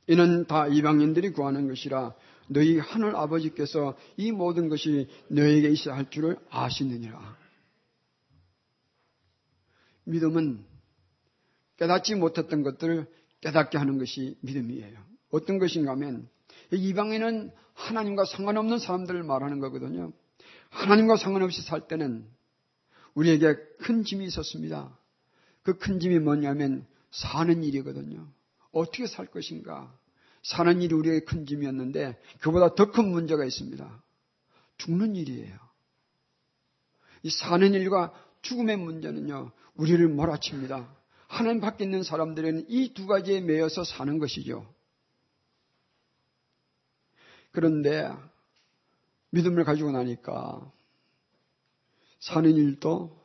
이는 0.07 0.45
다 0.45 0.67
이방인들이 0.67 1.31
구하는 1.31 1.67
것이라 1.67 2.15
너희 2.47 2.77
하늘 2.77 3.17
아버지께서 3.17 3.97
이 4.15 4.31
모든 4.31 4.69
것이 4.69 5.09
너에게 5.27 5.69
있어야 5.69 5.97
할 5.97 6.09
줄을 6.09 6.37
아시느니라. 6.49 7.37
믿음은 10.05 10.63
깨닫지 11.75 12.15
못했던 12.15 12.63
것들을 12.63 13.05
깨닫게 13.41 13.77
하는 13.77 13.97
것이 13.97 14.37
믿음이에요. 14.41 14.97
어떤 15.31 15.59
것인가 15.59 15.91
하면 15.91 16.29
이방인은 16.71 17.51
하나님과 17.73 18.23
상관없는 18.23 18.79
사람들을 18.79 19.21
말하는 19.23 19.59
거거든요. 19.59 20.13
하나님과 20.69 21.17
상관없이 21.17 21.61
살 21.61 21.89
때는 21.89 22.25
우리에게 23.15 23.55
큰 23.81 24.05
짐이 24.05 24.25
있었습니다. 24.27 24.97
그 25.63 25.77
큰 25.77 25.99
짐이 25.99 26.19
뭐냐면 26.19 26.85
사는 27.11 27.63
일이거든요. 27.63 28.27
어떻게 28.71 29.05
살 29.07 29.27
것인가? 29.27 29.95
사는 30.43 30.81
일이 30.81 30.93
우리에게 30.95 31.25
큰 31.25 31.45
짐이었는데 31.45 32.19
그보다 32.39 32.73
더 32.75 32.91
큰 32.91 33.09
문제가 33.11 33.45
있습니다. 33.45 34.03
죽는 34.77 35.15
일이에요. 35.15 35.55
이 37.23 37.29
사는 37.29 37.73
일과 37.73 38.11
죽음의 38.41 38.77
문제는요, 38.77 39.51
우리를 39.75 40.07
몰아칩니다. 40.07 40.95
하나님 41.27 41.61
밖에 41.61 41.83
있는 41.83 42.01
사람들은 42.01 42.65
이 42.69 42.93
두 42.93 43.05
가지에 43.05 43.41
매여서 43.41 43.83
사는 43.83 44.17
것이죠. 44.17 44.65
그런데 47.51 48.11
믿음을 49.29 49.63
가지고 49.63 49.91
나니까 49.91 50.71
사는 52.19 52.49
일도 52.49 53.15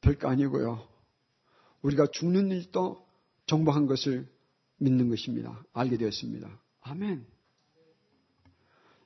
별거 0.00 0.28
아니고요. 0.28 0.89
우리가 1.82 2.06
죽는 2.06 2.50
일도 2.50 3.06
정복한 3.46 3.86
것을 3.86 4.28
믿는 4.78 5.08
것입니다. 5.08 5.62
알게 5.72 5.96
되었습니다. 5.96 6.48
아멘. 6.82 7.26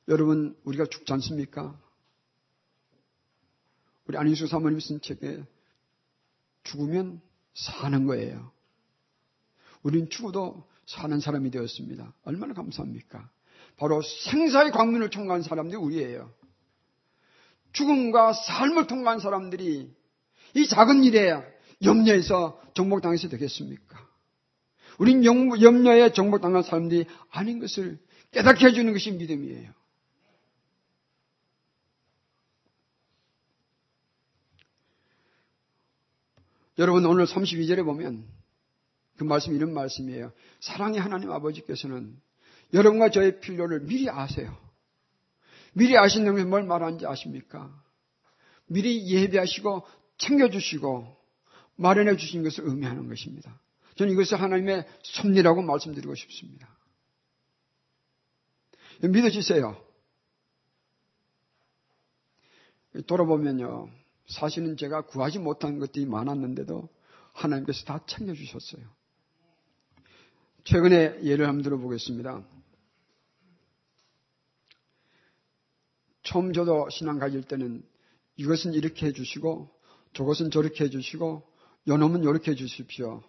여러분, 0.08 0.56
우리가 0.64 0.86
죽지 0.86 1.12
않습니까? 1.14 1.78
우리 4.06 4.18
안희수 4.18 4.46
사모님 4.46 4.80
쓴 4.80 5.00
책에 5.00 5.42
죽으면 6.62 7.20
사는 7.54 8.06
거예요. 8.06 8.52
우린 9.82 10.10
죽어도 10.10 10.68
사는 10.86 11.18
사람이 11.20 11.50
되었습니다. 11.50 12.12
얼마나 12.24 12.54
감사합니까? 12.54 13.30
바로 13.76 14.02
생사의 14.02 14.70
광문을 14.72 15.10
통과한 15.10 15.42
사람들이 15.42 15.76
우리예요. 15.76 16.32
죽음과 17.72 18.32
삶을 18.32 18.86
통과한 18.86 19.18
사람들이 19.18 19.92
이 20.54 20.68
작은 20.68 21.04
일에 21.04 21.53
염려해서 21.82 22.60
정복당해서 22.74 23.28
되겠습니까? 23.28 24.08
우린 24.98 25.24
염려에 25.24 26.12
정복당한 26.12 26.62
사람들이 26.62 27.06
아닌 27.30 27.58
것을 27.60 27.98
깨닫게 28.30 28.66
해주는 28.66 28.92
것이 28.92 29.10
믿음이에요. 29.12 29.72
여러분 36.78 37.06
오늘 37.06 37.24
32절에 37.24 37.84
보면 37.84 38.26
그 39.16 39.24
말씀 39.24 39.54
이런 39.54 39.72
말씀이에요. 39.72 40.32
사랑의 40.60 41.00
하나님 41.00 41.30
아버지께서는 41.30 42.16
여러분과 42.72 43.10
저의 43.10 43.40
필요를 43.40 43.80
미리 43.80 44.10
아세요. 44.10 44.56
미리 45.72 45.92
게뭘 45.92 46.64
말하는지 46.64 47.06
아십니까? 47.06 47.70
미리 48.66 49.06
예배하시고 49.06 49.86
챙겨주시고 50.18 51.23
마련해 51.76 52.16
주신 52.16 52.42
것을 52.42 52.64
의미하는 52.66 53.08
것입니다. 53.08 53.60
저는 53.96 54.12
이것을 54.12 54.40
하나님의 54.40 54.86
섭리라고 55.02 55.62
말씀드리고 55.62 56.14
싶습니다. 56.14 56.68
믿어지세요. 59.02 59.82
돌아보면요. 63.06 63.88
사실은 64.28 64.76
제가 64.76 65.02
구하지 65.02 65.38
못한 65.38 65.78
것들이 65.78 66.06
많았는데도 66.06 66.88
하나님께서 67.32 67.84
다 67.84 68.04
챙겨주셨어요. 68.06 68.84
최근에 70.64 71.22
예를 71.24 71.46
한번 71.46 71.62
들어보겠습니다. 71.62 72.42
처음 76.22 76.52
저도 76.52 76.88
신앙 76.90 77.18
가질 77.18 77.42
때는 77.42 77.84
이것은 78.36 78.72
이렇게 78.72 79.06
해주시고 79.06 79.70
저것은 80.14 80.50
저렇게 80.50 80.84
해주시고 80.84 81.53
요놈은 81.88 82.22
이렇게 82.22 82.52
해주십시오. 82.52 83.22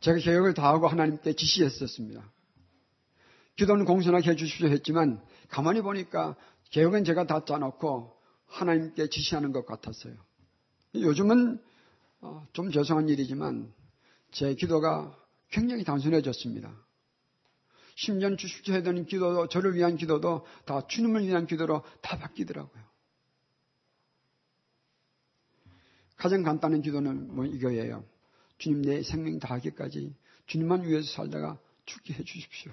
제가 0.00 0.18
계획을 0.18 0.54
다하고 0.54 0.88
하나님께 0.88 1.34
지시했었습니다. 1.34 2.30
기도는 3.56 3.84
공손하게 3.84 4.30
해주십시오 4.30 4.68
했지만 4.68 5.20
가만히 5.48 5.80
보니까 5.80 6.36
계획은 6.70 7.04
제가 7.04 7.26
다 7.26 7.44
짜놓고 7.44 8.14
하나님께 8.46 9.08
지시하는 9.08 9.52
것 9.52 9.66
같았어요. 9.66 10.14
요즘은 10.94 11.60
어, 12.20 12.46
좀 12.52 12.70
죄송한 12.70 13.08
일이지만 13.08 13.72
제 14.30 14.54
기도가 14.54 15.16
굉장히 15.50 15.84
단순해졌습니다. 15.84 16.74
10년 17.96 18.36
주십시오 18.36 18.74
해던 18.74 19.06
기도도 19.06 19.48
저를 19.48 19.74
위한 19.74 19.96
기도도 19.96 20.46
다 20.66 20.86
주님을 20.86 21.26
위한 21.26 21.46
기도로 21.46 21.82
다 22.02 22.18
바뀌더라고요. 22.18 22.82
가장 26.16 26.42
간단한 26.42 26.82
기도는 26.82 27.34
뭐 27.34 27.44
이거예요. 27.44 28.04
주님 28.58 28.82
내 28.82 29.02
생명 29.02 29.38
다하기까지 29.38 30.14
주님만 30.46 30.84
위해서 30.84 31.10
살다가 31.12 31.58
죽게 31.84 32.14
해 32.14 32.24
주십시오. 32.24 32.72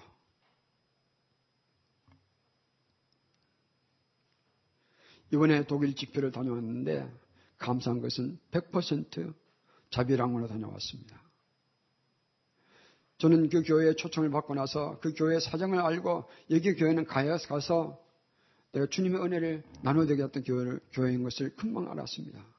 이번에 5.33 5.65
독일 5.65 5.95
집회를 5.95 6.31
다녀왔는데 6.31 7.11
감사한 7.57 8.01
것은 8.01 8.37
100% 8.51 9.33
자비랑으로 9.89 10.47
다녀왔습니다. 10.47 11.21
저는 13.17 13.49
그 13.49 13.63
교회에 13.63 13.95
초청을 13.95 14.29
받고 14.31 14.53
나서 14.53 14.99
그 14.99 15.13
교회 15.13 15.39
사정을 15.39 15.79
알고 15.79 16.29
여기 16.51 16.75
교회는 16.75 17.05
가야 17.05 17.37
가서 17.37 17.99
내가 18.73 18.87
주님의 18.87 19.21
은혜를 19.21 19.63
나눠야 19.81 20.07
되겠던 20.07 20.43
교회를, 20.43 20.79
교회인 20.91 21.23
것을 21.23 21.55
금방 21.55 21.89
알았습니다. 21.89 22.52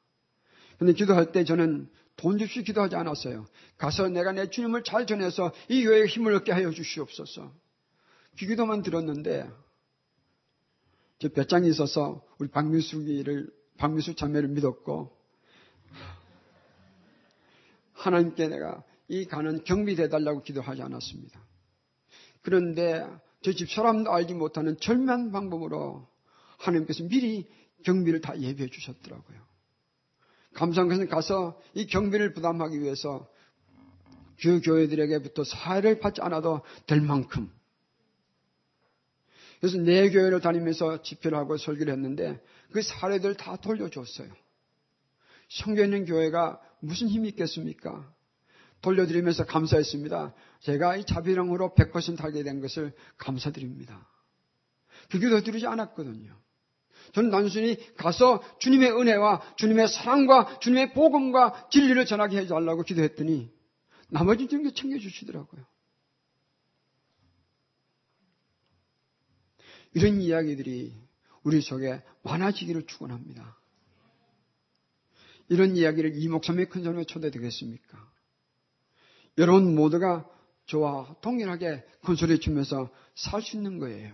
근데 0.84 0.92
기도할 0.92 1.32
때 1.32 1.44
저는 1.44 1.88
돈 2.16 2.36
줍시 2.36 2.62
기도하지 2.62 2.94
않았어요. 2.94 3.46
가서 3.78 4.06
내가 4.10 4.32
내 4.32 4.50
주님을 4.50 4.84
잘 4.84 5.06
전해서 5.06 5.50
이 5.70 5.82
교회에 5.82 6.04
힘을 6.04 6.34
얻게 6.34 6.52
하여 6.52 6.70
주시옵소서. 6.72 7.50
그 8.38 8.46
기도만 8.46 8.82
들었는데 8.82 9.50
저 11.20 11.28
볕장이 11.30 11.70
있어서 11.70 12.22
우리 12.38 12.50
박미숙이를 12.50 13.50
박미숙 13.78 14.18
자매를 14.18 14.50
믿었고 14.50 15.16
하나님께 17.94 18.48
내가 18.48 18.84
이 19.08 19.24
가는 19.24 19.64
경비돼 19.64 20.10
달라고 20.10 20.42
기도하지 20.42 20.82
않았습니다. 20.82 21.42
그런데 22.42 23.06
저 23.40 23.52
집 23.52 23.70
사람도 23.70 24.12
알지 24.12 24.34
못하는 24.34 24.76
절묘한 24.78 25.32
방법으로 25.32 26.06
하나님께서 26.58 27.04
미리 27.04 27.48
경비를 27.84 28.20
다 28.20 28.38
예비해 28.38 28.68
주셨더라고요. 28.68 29.53
것은 30.54 31.08
가서 31.08 31.60
이 31.74 31.86
경비를 31.86 32.32
부담하기 32.32 32.80
위해서 32.80 33.28
그 34.40 34.60
교회들에게부터 34.60 35.44
사회를 35.44 36.00
받지 36.00 36.20
않아도 36.22 36.62
될 36.86 37.00
만큼 37.00 37.50
그래서 39.60 39.78
내 39.78 40.10
교회를 40.10 40.40
다니면서 40.40 41.02
집회를 41.02 41.38
하고 41.38 41.56
설교를 41.56 41.92
했는데 41.92 42.38
그 42.72 42.82
사례들 42.82 43.34
다 43.34 43.56
돌려줬어요. 43.56 44.28
성교 45.48 45.82
있는 45.82 46.04
교회가 46.04 46.60
무슨 46.80 47.08
힘이 47.08 47.28
있겠습니까? 47.30 48.12
돌려드리면서 48.82 49.46
감사했습니다. 49.46 50.34
제가 50.60 50.96
이 50.96 51.06
자비령으로 51.06 51.74
100% 51.74 52.20
하게 52.20 52.42
된 52.42 52.60
것을 52.60 52.92
감사드립니다. 53.16 54.06
그 55.10 55.18
기도 55.18 55.40
드리지 55.42 55.66
않았거든요. 55.66 56.36
저는 57.12 57.30
단순히 57.30 57.76
가서 57.96 58.42
주님의 58.58 58.92
은혜와 58.92 59.54
주님의 59.56 59.88
사랑과 59.88 60.58
주님의 60.58 60.94
복음과 60.94 61.68
진리를 61.70 62.04
전하게 62.06 62.38
해달라고 62.38 62.82
기도했더니 62.82 63.52
나머지 64.08 64.48
좀 64.48 64.72
챙겨주시더라고요. 64.72 65.64
이런 69.94 70.20
이야기들이 70.20 70.94
우리 71.44 71.60
속에 71.60 72.02
많아지기를 72.22 72.86
축원합니다. 72.86 73.58
이런 75.48 75.76
이야기를 75.76 76.16
이 76.16 76.28
목사님의 76.28 76.68
큰 76.68 76.82
소리에 76.82 77.04
초대되겠습니까? 77.04 78.12
여러분 79.38 79.74
모두가 79.74 80.28
저와 80.66 81.16
동일하게 81.20 81.84
큰 82.04 82.14
소리 82.16 82.40
치면서 82.40 82.90
살 83.14 83.42
수 83.42 83.56
있는 83.56 83.78
거예요. 83.78 84.12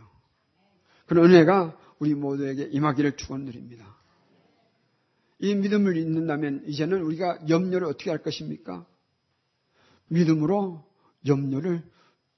그런 1.06 1.26
은혜가 1.26 1.78
우리 2.00 2.14
모두에게 2.14 2.64
임하기를 2.64 3.16
축원드립니다. 3.16 3.96
이 5.38 5.54
믿음을 5.54 5.96
잊는다면 5.96 6.64
이제는 6.66 7.02
우리가 7.02 7.38
염려를 7.48 7.86
어떻게 7.86 8.10
할 8.10 8.22
것입니까? 8.22 8.86
믿음으로 10.08 10.84
염려를 11.26 11.82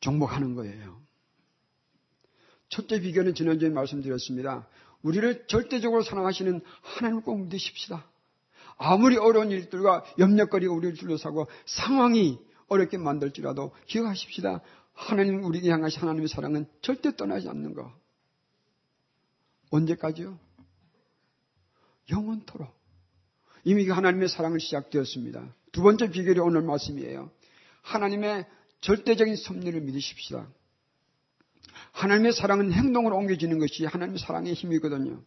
정복하는 0.01 0.55
거예요. 0.55 1.01
첫째 2.68 3.01
비결은 3.01 3.35
지난주에 3.35 3.70
말씀드렸습니다. 3.70 4.68
우리를 5.03 5.46
절대적으로 5.46 6.03
사랑하시는 6.03 6.61
하나님을 6.83 7.22
꼭 7.22 7.40
믿으십시다. 7.42 8.07
아무리 8.79 9.16
어려운 9.16 9.51
일들과 9.51 10.05
염려거리가 10.18 10.72
우리를 10.72 10.96
둘러싸고 10.96 11.48
상황이 11.66 12.38
어렵게 12.68 12.98
만들지라도 12.98 13.72
기억하십시다. 13.87 14.61
하나님 14.94 15.44
우리에게 15.44 15.70
향하신 15.70 16.03
하나님의 16.03 16.29
사랑은 16.29 16.66
절대 16.81 17.14
떠나지 17.14 17.48
않는 17.48 17.75
거. 17.75 17.92
언제까지요? 19.73 20.39
영원토록. 22.11 22.71
이미 23.65 23.85
그 23.85 23.93
하나님의 23.93 24.29
사랑을 24.29 24.61
시작되었습니다. 24.61 25.55
두 25.73 25.83
번째 25.83 26.11
비결이 26.11 26.41
오늘 26.41 26.63
말씀이에요. 26.63 27.31
하나님의 27.83 28.47
절대적인 28.81 29.37
섭리를 29.37 29.81
믿으십시다. 29.81 30.47
하나님의 31.93 32.33
사랑은 32.33 32.73
행동으로 32.73 33.17
옮겨지는 33.17 33.59
것이 33.59 33.85
하나님의 33.87 34.19
사랑의 34.19 34.55
힘이거든요. 34.55 35.23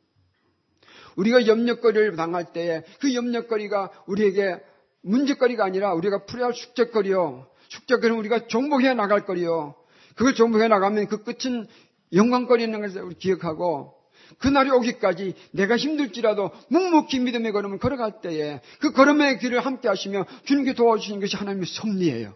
우리가 1.16 1.48
염려거리를 1.48 2.16
당할 2.16 2.52
때그 2.52 3.14
염려거리가 3.16 4.04
우리에게 4.08 4.62
문제거리가 5.02 5.64
아니라 5.64 5.94
우리가 5.94 6.26
풀어야 6.26 6.48
할 6.48 6.54
숙제거리요. 6.54 7.50
숙제거리는 7.70 8.20
우리가 8.20 8.48
정복해 8.48 8.94
나갈 8.94 9.26
거리요. 9.26 9.76
그걸 10.16 10.36
정복해 10.36 10.68
나가면 10.68 11.08
그 11.08 11.24
끝은 11.24 11.68
영광거리 12.14 12.64
있는 12.64 12.82
것을 12.82 13.02
우리 13.02 13.16
기억하고 13.16 13.95
그날이 14.38 14.70
오기까지 14.70 15.34
내가 15.52 15.78
힘들지라도 15.78 16.52
묵묵히 16.70 17.20
믿음의 17.20 17.52
걸음을 17.52 17.78
걸어갈 17.80 18.22
때에 18.22 18.62
그 18.80 18.92
걸음의 18.92 19.40
길을 19.40 19.66
함께 19.66 19.88
하시며 19.88 20.26
주님께 20.46 20.74
도와주시는 20.74 21.20
것이 21.20 21.36
하나님의 21.36 21.68
섭리예요. 21.68 22.36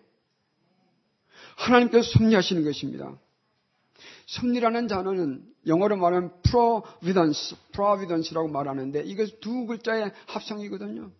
하나님께서 1.58 2.10
섭리하시는 2.12 2.64
것입니다. 2.64 3.18
섭리라는 4.28 4.88
단어는 4.88 5.44
영어로 5.68 5.98
말하면 5.98 6.32
providence, 6.44 7.58
providence라고 7.74 8.48
말하는데 8.48 9.04
이거 9.06 9.26
두 9.42 9.66
글자의 9.66 10.12
합성이거든요. 10.28 11.12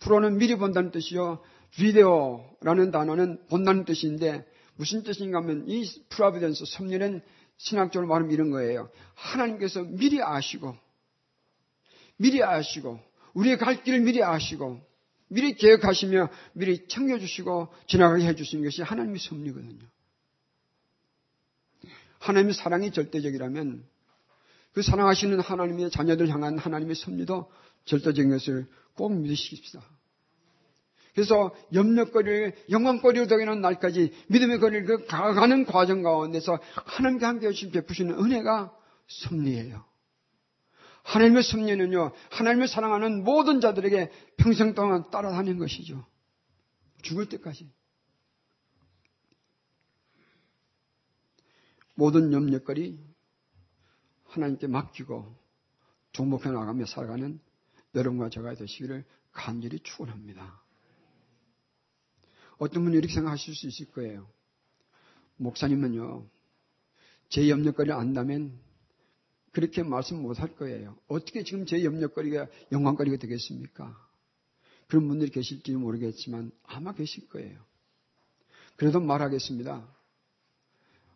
프로는 0.00 0.38
미리 0.38 0.56
본다는 0.56 0.90
뜻이요. 0.90 1.40
비데오라는 1.76 2.90
단어는 2.90 3.46
본다는 3.48 3.84
뜻인데 3.84 4.44
무슨 4.76 5.02
뜻인가 5.02 5.38
하면 5.38 5.64
이 5.68 5.84
providence, 6.08 6.64
섭리는 6.66 7.22
신학적으로 7.60 8.08
말하면 8.08 8.32
이런 8.32 8.50
거예요. 8.50 8.90
하나님께서 9.14 9.82
미리 9.82 10.22
아시고 10.22 10.76
미리 12.16 12.42
아시고 12.42 13.00
우리의 13.34 13.58
갈 13.58 13.82
길을 13.82 14.00
미리 14.00 14.22
아시고 14.22 14.80
미리 15.28 15.54
계획하시며 15.54 16.30
미리 16.54 16.88
챙겨주시고 16.88 17.72
지나가게 17.86 18.24
해주시는 18.26 18.64
것이 18.64 18.82
하나님의 18.82 19.20
섭리거든요. 19.20 19.86
하나님의 22.18 22.54
사랑이 22.54 22.92
절대적이라면 22.92 23.84
그 24.72 24.82
사랑하시는 24.82 25.40
하나님의 25.40 25.90
자녀들 25.90 26.28
향한 26.28 26.58
하나님의 26.58 26.94
섭리도 26.94 27.50
절대적인 27.84 28.30
것을 28.30 28.66
꼭 28.94 29.12
믿으십시다. 29.12 29.82
그래서 31.14 31.54
염려거리를 31.72 32.54
영광거리로 32.70 33.26
되는 33.26 33.60
날까지 33.60 34.12
믿음의 34.28 34.58
거리를 34.60 34.84
그 34.84 35.06
가가는 35.06 35.64
과정 35.64 36.02
가운데서 36.02 36.58
하나님께 36.74 37.24
함께 37.24 37.46
하신 37.46 37.72
베푸시는 37.72 38.18
은혜가 38.18 38.72
섭리예요. 39.06 39.84
하나님의 41.02 41.42
섭리는요, 41.42 42.12
하나님을 42.30 42.68
사랑하는 42.68 43.24
모든 43.24 43.60
자들에게 43.60 44.10
평생 44.36 44.74
동안 44.74 45.10
따라다니는 45.10 45.58
것이죠. 45.58 46.06
죽을 47.02 47.28
때까지. 47.28 47.70
모든 51.94 52.32
염려거리 52.32 52.98
하나님께 54.26 54.68
맡기고 54.68 55.36
종목해 56.12 56.50
나가며 56.50 56.86
살아가는 56.86 57.40
여러분과 57.94 58.30
제가 58.30 58.54
되시기를 58.54 59.04
간절히 59.32 59.80
축원합니다. 59.80 60.62
어떤 62.60 62.84
분이 62.84 62.96
이렇게 62.98 63.14
생각하실 63.14 63.54
수 63.54 63.66
있을 63.68 63.86
거예요. 63.86 64.28
목사님은요, 65.38 66.26
제 67.30 67.48
염려거리를 67.48 67.94
안다면 67.96 68.60
그렇게 69.52 69.82
말씀 69.82 70.20
못 70.20 70.38
할 70.38 70.54
거예요. 70.56 70.94
어떻게 71.08 71.42
지금 71.42 71.64
제 71.64 71.82
염려거리가 71.82 72.48
영광거리가 72.70 73.16
되겠습니까? 73.16 73.96
그런 74.88 75.08
분들이 75.08 75.30
계실지 75.30 75.72
모르겠지만 75.72 76.52
아마 76.64 76.92
계실 76.92 77.28
거예요. 77.30 77.58
그래도 78.76 79.00
말하겠습니다. 79.00 79.88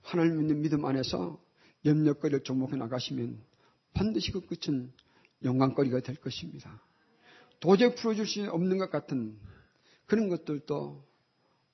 하나님 0.00 0.38
믿는 0.38 0.62
믿음 0.62 0.86
안에서 0.86 1.38
염려거리를 1.84 2.42
종목해 2.44 2.76
나가시면 2.76 3.38
반드시 3.92 4.32
그 4.32 4.40
끝은 4.46 4.90
영광거리가 5.42 6.00
될 6.00 6.16
것입니다. 6.16 6.82
도저히 7.60 7.94
풀어줄 7.94 8.26
수 8.26 8.50
없는 8.50 8.78
것 8.78 8.90
같은 8.90 9.38
그런 10.06 10.30
것들도 10.30 11.13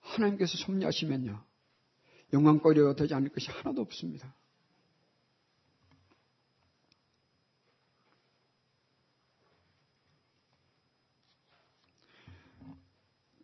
하나님께서 0.00 0.56
섭리하시면요. 0.58 1.44
영광거리가 2.32 2.94
되지 2.94 3.14
않을 3.14 3.30
것이 3.30 3.50
하나도 3.50 3.82
없습니다. 3.82 4.34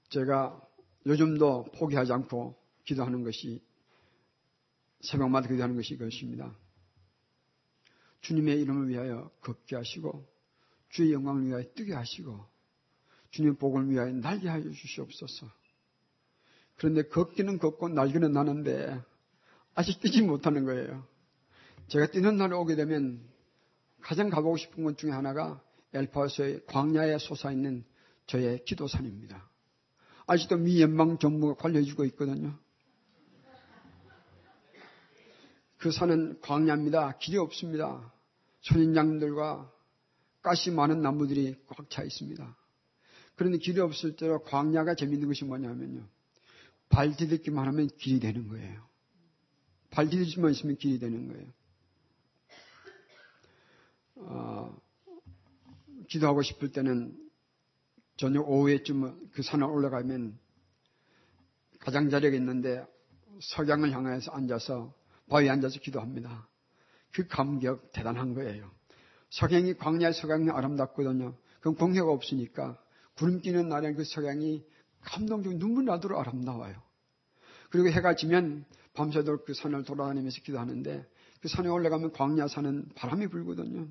제가 0.08 0.60
요즘도 1.04 1.72
포기하지 1.76 2.12
않고 2.12 2.56
기도하는 2.84 3.22
것이 3.22 3.62
새벽마다 5.00 5.48
기도하는 5.48 5.76
것이 5.76 5.94
이것입니다. 5.94 6.56
주님의 8.22 8.60
이름을 8.62 8.88
위하여 8.88 9.30
걷게 9.40 9.76
하시고 9.76 10.26
주의 10.88 11.12
영광을 11.12 11.46
위하여 11.46 11.64
뜨게 11.74 11.92
하시고 11.92 12.46
주님의 13.30 13.56
복을 13.58 13.90
위하여 13.90 14.12
날게 14.12 14.48
하여 14.48 14.62
주시옵소서. 14.70 15.50
그런데 16.76 17.02
걷기는 17.02 17.58
걷고 17.58 17.88
날기는 17.88 18.32
나는데 18.32 19.00
아직 19.74 20.00
뛰지 20.00 20.22
못하는 20.22 20.64
거예요. 20.64 21.06
제가 21.88 22.06
뛰는 22.10 22.36
날에 22.36 22.54
오게 22.54 22.76
되면 22.76 23.20
가장 24.00 24.28
가보고 24.30 24.56
싶은 24.56 24.84
것 24.84 24.98
중에 24.98 25.10
하나가 25.10 25.60
엘파우스의 25.92 26.66
광야에 26.66 27.18
솟아있는 27.18 27.84
저의 28.26 28.64
기도산입니다. 28.64 29.48
아직도 30.26 30.56
미 30.56 30.82
연방 30.82 31.18
정부가 31.18 31.54
관리해주고 31.54 32.04
있거든요. 32.06 32.58
그 35.78 35.90
산은 35.92 36.40
광야입니다. 36.40 37.18
길이 37.18 37.38
없습니다. 37.38 38.12
선인장들과 38.62 39.70
가시 40.42 40.70
많은 40.70 41.00
나무들이 41.00 41.56
꽉 41.66 41.88
차 41.90 42.02
있습니다. 42.02 42.56
그런데 43.36 43.58
길이 43.58 43.80
없을 43.80 44.16
때로 44.16 44.42
광야가 44.42 44.94
재밌는 44.94 45.28
것이 45.28 45.44
뭐냐면요. 45.44 46.06
발 46.88 47.16
디딜기만 47.16 47.66
하면 47.68 47.88
길이 47.98 48.20
되는 48.20 48.48
거예요. 48.48 48.86
발 49.90 50.08
디딜기만 50.08 50.52
있으면 50.52 50.76
길이 50.76 50.98
되는 50.98 51.28
거예요. 51.28 51.52
어, 54.16 54.76
기도하고 56.08 56.42
싶을 56.42 56.72
때는 56.72 57.16
저녁 58.16 58.48
오후에쯤 58.48 59.30
그 59.32 59.42
산을 59.42 59.66
올라가면 59.66 60.38
가장자리가 61.80 62.36
있는데 62.36 62.84
석양을 63.40 63.92
향해서 63.92 64.32
앉아서 64.32 64.94
바위에 65.28 65.50
앉아서 65.50 65.80
기도합니다. 65.80 66.48
그 67.12 67.26
감격 67.26 67.92
대단한 67.92 68.34
거예요. 68.34 68.70
석양이 69.30 69.74
광야의 69.74 70.14
석양이 70.14 70.50
아름답거든요. 70.50 71.36
그럼 71.60 71.74
공해가 71.74 72.10
없으니까 72.10 72.80
구름 73.16 73.40
끼는 73.40 73.68
날에 73.68 73.92
그 73.94 74.04
석양이 74.04 74.64
감동적 75.02 75.56
눈물 75.56 75.84
나도록 75.84 76.18
아름다워요. 76.18 76.74
그리고 77.70 77.88
해가 77.88 78.16
지면 78.16 78.64
밤새도록 78.94 79.44
그 79.44 79.54
산을 79.54 79.84
돌아다니면서 79.84 80.40
기도하는데 80.42 81.06
그 81.40 81.48
산에 81.48 81.68
올라가면 81.68 82.12
광야 82.12 82.48
산은 82.48 82.90
바람이 82.94 83.28
불거든요. 83.28 83.86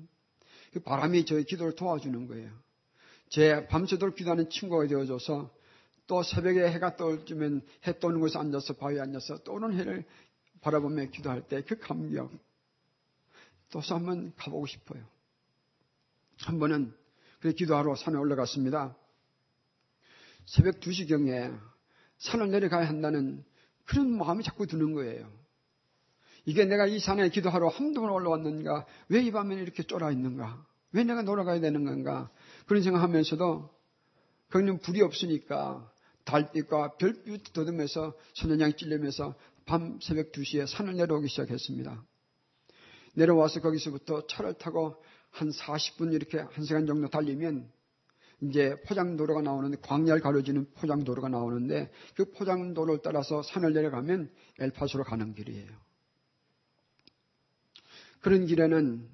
그 0.72 0.80
바람이 0.80 1.24
저의 1.24 1.44
기도를 1.44 1.74
도와주는 1.74 2.26
거예요. 2.26 2.50
제 3.28 3.66
밤새도록 3.68 4.16
기도하는 4.16 4.50
친구가 4.50 4.86
되어줘서 4.86 5.50
또 6.06 6.22
새벽에 6.22 6.70
해가 6.70 6.96
떠올 6.96 7.24
쯤엔 7.24 7.62
해 7.86 7.98
떠는 7.98 8.20
곳에 8.20 8.38
앉아서 8.38 8.74
바위에 8.74 9.00
앉아서 9.00 9.38
떠오는 9.38 9.78
해를 9.78 10.04
바라보며 10.60 11.06
기도할 11.06 11.42
때 11.42 11.62
그 11.62 11.78
감격 11.78 12.30
또 13.70 13.80
한번 13.80 14.32
가보고 14.36 14.66
싶어요. 14.66 15.02
한 16.38 16.58
번은 16.58 16.94
그 17.40 17.52
기도하러 17.52 17.96
산에 17.96 18.16
올라갔습니다. 18.16 18.96
새벽 20.46 20.80
2시경에 20.80 21.58
산을 22.18 22.50
내려가야 22.50 22.88
한다는 22.88 23.44
그런 23.84 24.16
마음이 24.16 24.42
자꾸 24.42 24.66
드는 24.66 24.94
거예요. 24.94 25.30
이게 26.44 26.64
내가 26.64 26.86
이 26.86 26.98
산에 26.98 27.28
기도하러 27.28 27.70
번 27.70 27.96
올라왔는가? 27.96 28.86
왜 29.08 29.22
이 29.22 29.32
밤에 29.32 29.56
이렇게 29.56 29.82
쫄아 29.82 30.12
있는가? 30.12 30.64
왜 30.92 31.02
내가 31.04 31.22
놀아가야 31.22 31.60
되는 31.60 31.84
건가? 31.84 32.30
그런 32.66 32.82
생각하면서도 32.82 33.68
거기는 34.50 34.78
불이 34.78 35.02
없으니까 35.02 35.90
달빛과 36.24 36.96
별빛 36.96 37.52
돋으면서 37.52 38.14
선연양이 38.34 38.76
찔리면서 38.76 39.34
밤 39.64 39.98
새벽 40.00 40.30
2시에 40.32 40.66
산을 40.66 40.96
내려오기 40.96 41.28
시작했습니다. 41.28 42.04
내려와서 43.14 43.60
거기서부터 43.60 44.26
차를 44.28 44.54
타고 44.54 45.02
한 45.30 45.50
40분 45.50 46.12
이렇게 46.14 46.38
1시간 46.38 46.86
정도 46.86 47.08
달리면 47.08 47.68
이제 48.42 48.76
포장도로가 48.86 49.40
나오는데 49.40 49.78
광야를 49.80 50.20
가로지는 50.20 50.66
포장도로가 50.74 51.28
나오는데 51.28 51.90
그 52.14 52.30
포장도로를 52.32 53.00
따라서 53.02 53.42
산을 53.42 53.72
내려가면 53.72 54.30
엘파소로 54.58 55.04
가는 55.04 55.34
길이에요. 55.34 55.68
그런 58.20 58.46
길에는 58.46 59.08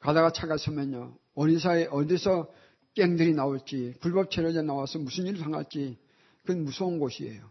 가다가 0.00 0.32
차가 0.32 0.56
서면요. 0.56 1.16
어디서, 1.34 1.90
어디서 1.90 2.50
갱들이 2.94 3.34
나올지, 3.34 3.94
불법 4.00 4.30
체류자 4.30 4.62
나와서 4.62 4.98
무슨 4.98 5.26
일을 5.26 5.38
당할지, 5.40 5.98
그건 6.42 6.64
무서운 6.64 6.98
곳이에요. 6.98 7.50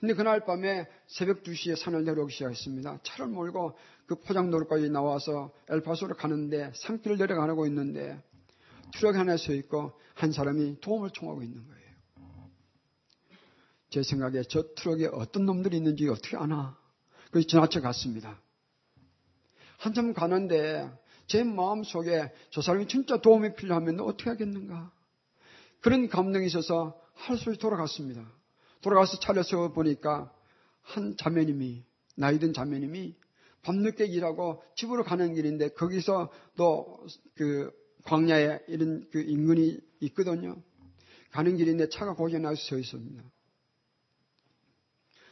근데 0.00 0.14
그날 0.14 0.44
밤에 0.44 0.86
새벽 1.06 1.42
2시에 1.42 1.76
산을 1.76 2.04
내려오기 2.04 2.32
시작했습니다. 2.32 3.00
차를 3.02 3.28
몰고 3.28 3.76
그 4.06 4.16
포장도로까지 4.16 4.90
나와서 4.90 5.52
엘파소로 5.70 6.16
가는데 6.16 6.72
산길을 6.74 7.16
내려가고 7.16 7.66
있는데 7.66 8.20
트럭 8.94 9.16
하나 9.16 9.36
서 9.36 9.52
있고 9.52 9.92
한 10.14 10.32
사람이 10.32 10.80
도움을 10.80 11.10
청하고 11.10 11.42
있는 11.42 11.66
거예요. 11.66 11.86
제 13.90 14.02
생각에 14.02 14.42
저 14.48 14.64
트럭에 14.74 15.06
어떤 15.06 15.46
놈들이 15.46 15.76
있는지 15.76 16.08
어떻게 16.08 16.36
아나? 16.36 16.78
그래서 17.30 17.46
지나쳐 17.46 17.80
갔습니다. 17.80 18.40
한참 19.78 20.12
가는데 20.12 20.90
제 21.26 21.44
마음 21.44 21.84
속에 21.84 22.32
저 22.50 22.62
사람이 22.62 22.88
진짜 22.88 23.18
도움이 23.18 23.54
필요하면 23.56 24.00
어떻게 24.00 24.30
하겠는가? 24.30 24.92
그런 25.80 26.08
감동이 26.08 26.46
있어서 26.46 27.00
할수록 27.14 27.58
돌아갔습니다. 27.58 28.26
돌아가서 28.80 29.20
차려 29.20 29.42
세워 29.42 29.72
보니까 29.72 30.32
한 30.82 31.16
자매님이 31.16 31.84
나이 32.16 32.38
든 32.38 32.52
자매님이 32.52 33.14
밤늦게 33.62 34.06
일하고 34.06 34.62
집으로 34.76 35.04
가는 35.04 35.34
길인데 35.34 35.70
거기서 35.70 36.30
또 36.56 37.06
그 37.34 37.72
광야에 38.06 38.60
이런 38.68 39.08
그 39.10 39.20
인근이 39.20 39.78
있거든요. 40.00 40.62
가는 41.30 41.56
길인데 41.56 41.88
차가 41.88 42.14
고장나서 42.14 42.56
서 42.56 42.78
있습니다. 42.78 43.22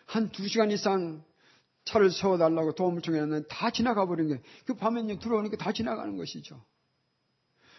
한 0.06 0.30
두 0.32 0.46
시간 0.48 0.70
이상 0.70 1.24
차를 1.84 2.10
세워달라고 2.10 2.74
도움을 2.74 3.02
청했는데 3.02 3.48
다 3.48 3.70
지나가 3.70 4.06
버린 4.06 4.28
거예요. 4.28 4.42
그 4.66 4.74
밤에 4.74 5.18
들어오니까 5.18 5.56
다 5.56 5.72
지나가는 5.72 6.16
것이죠. 6.16 6.62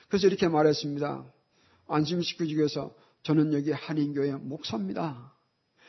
그래서 0.08 0.28
이렇게 0.28 0.48
말했습니다. 0.48 1.26
안심시키기 1.88 2.56
위해서 2.58 2.96
저는 3.24 3.54
여기 3.54 3.72
한인교회 3.72 4.32
목사입니다. 4.34 5.34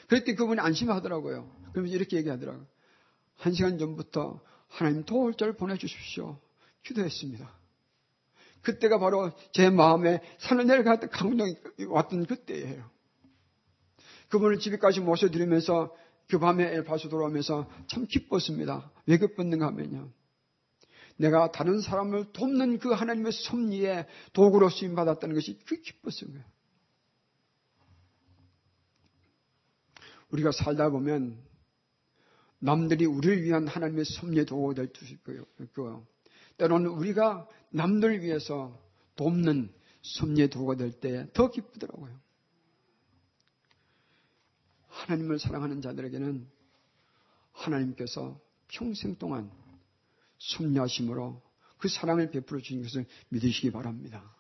그랬더니 0.09 0.37
그분이 0.37 0.61
안심하더라고요. 0.61 1.51
그러면서 1.73 1.95
이렇게 1.95 2.17
얘기하더라고요. 2.17 2.67
한 3.37 3.53
시간 3.53 3.79
전부터 3.79 4.41
하나님 4.69 5.05
도울자를 5.05 5.57
보내주십시오. 5.57 6.39
기도했습니다. 6.83 7.66
그때가 8.67 8.99
바로 8.99 9.31
제 9.53 9.71
마음에 9.71 10.21
산을 10.39 10.67
내려갔던 10.67 11.11
감동이 11.11 11.55
왔던 11.87 12.27
그때예요. 12.27 12.91
그분을 14.29 14.59
집에까지 14.59 15.01
모셔드리면서 15.01 15.95
그 16.29 16.41
밤에 16.41 16.65
엘파소 16.75 17.09
돌아오면서 17.09 17.71
참 17.87 18.07
기뻤습니다. 18.09 18.91
왜 19.07 19.19
기뻤는가 19.19 19.67
하면요. 19.69 20.11
내가 21.17 21.53
다른 21.53 21.81
사람을 21.81 22.33
돕는 22.33 22.81
그 22.81 22.91
하나님의 22.91 23.31
섭리에 23.31 24.07
도구로 24.33 24.69
쓰임 24.69 24.97
받았다는 24.97 25.37
것이 25.37 25.61
그 25.65 25.81
기뻤어요. 25.81 26.33
우리가 30.31 30.51
살다 30.51 30.91
보면 30.91 31.41
남들이 32.59 33.07
우리를 33.07 33.45
위한 33.45 33.69
하나님의 33.69 34.07
섭리의 34.07 34.45
도구가 34.47 34.75
될 34.75 34.91
수 34.93 35.05
있고요. 35.15 36.05
때로는 36.59 36.91
우리가 36.91 37.49
남들 37.71 38.23
위해서 38.23 38.81
돕는 39.17 39.73
섭리의 40.03 40.49
도구가 40.51 40.77
될 40.77 40.93
때 41.01 41.27
더 41.33 41.51
기쁘더라고요. 41.51 42.19
하나님을 44.89 45.39
사랑하는 45.39 45.81
자들에게는 45.83 46.47
하나님께서 47.53 48.41
평생 48.69 49.17
동안 49.17 49.51
섭리하심으로 50.39 51.43
그 51.79 51.89
사랑을 51.89 52.31
베풀어 52.31 52.61
주신 52.61 52.83
것을 52.83 53.07
믿으시기 53.29 53.71
바랍니다. 53.73 54.35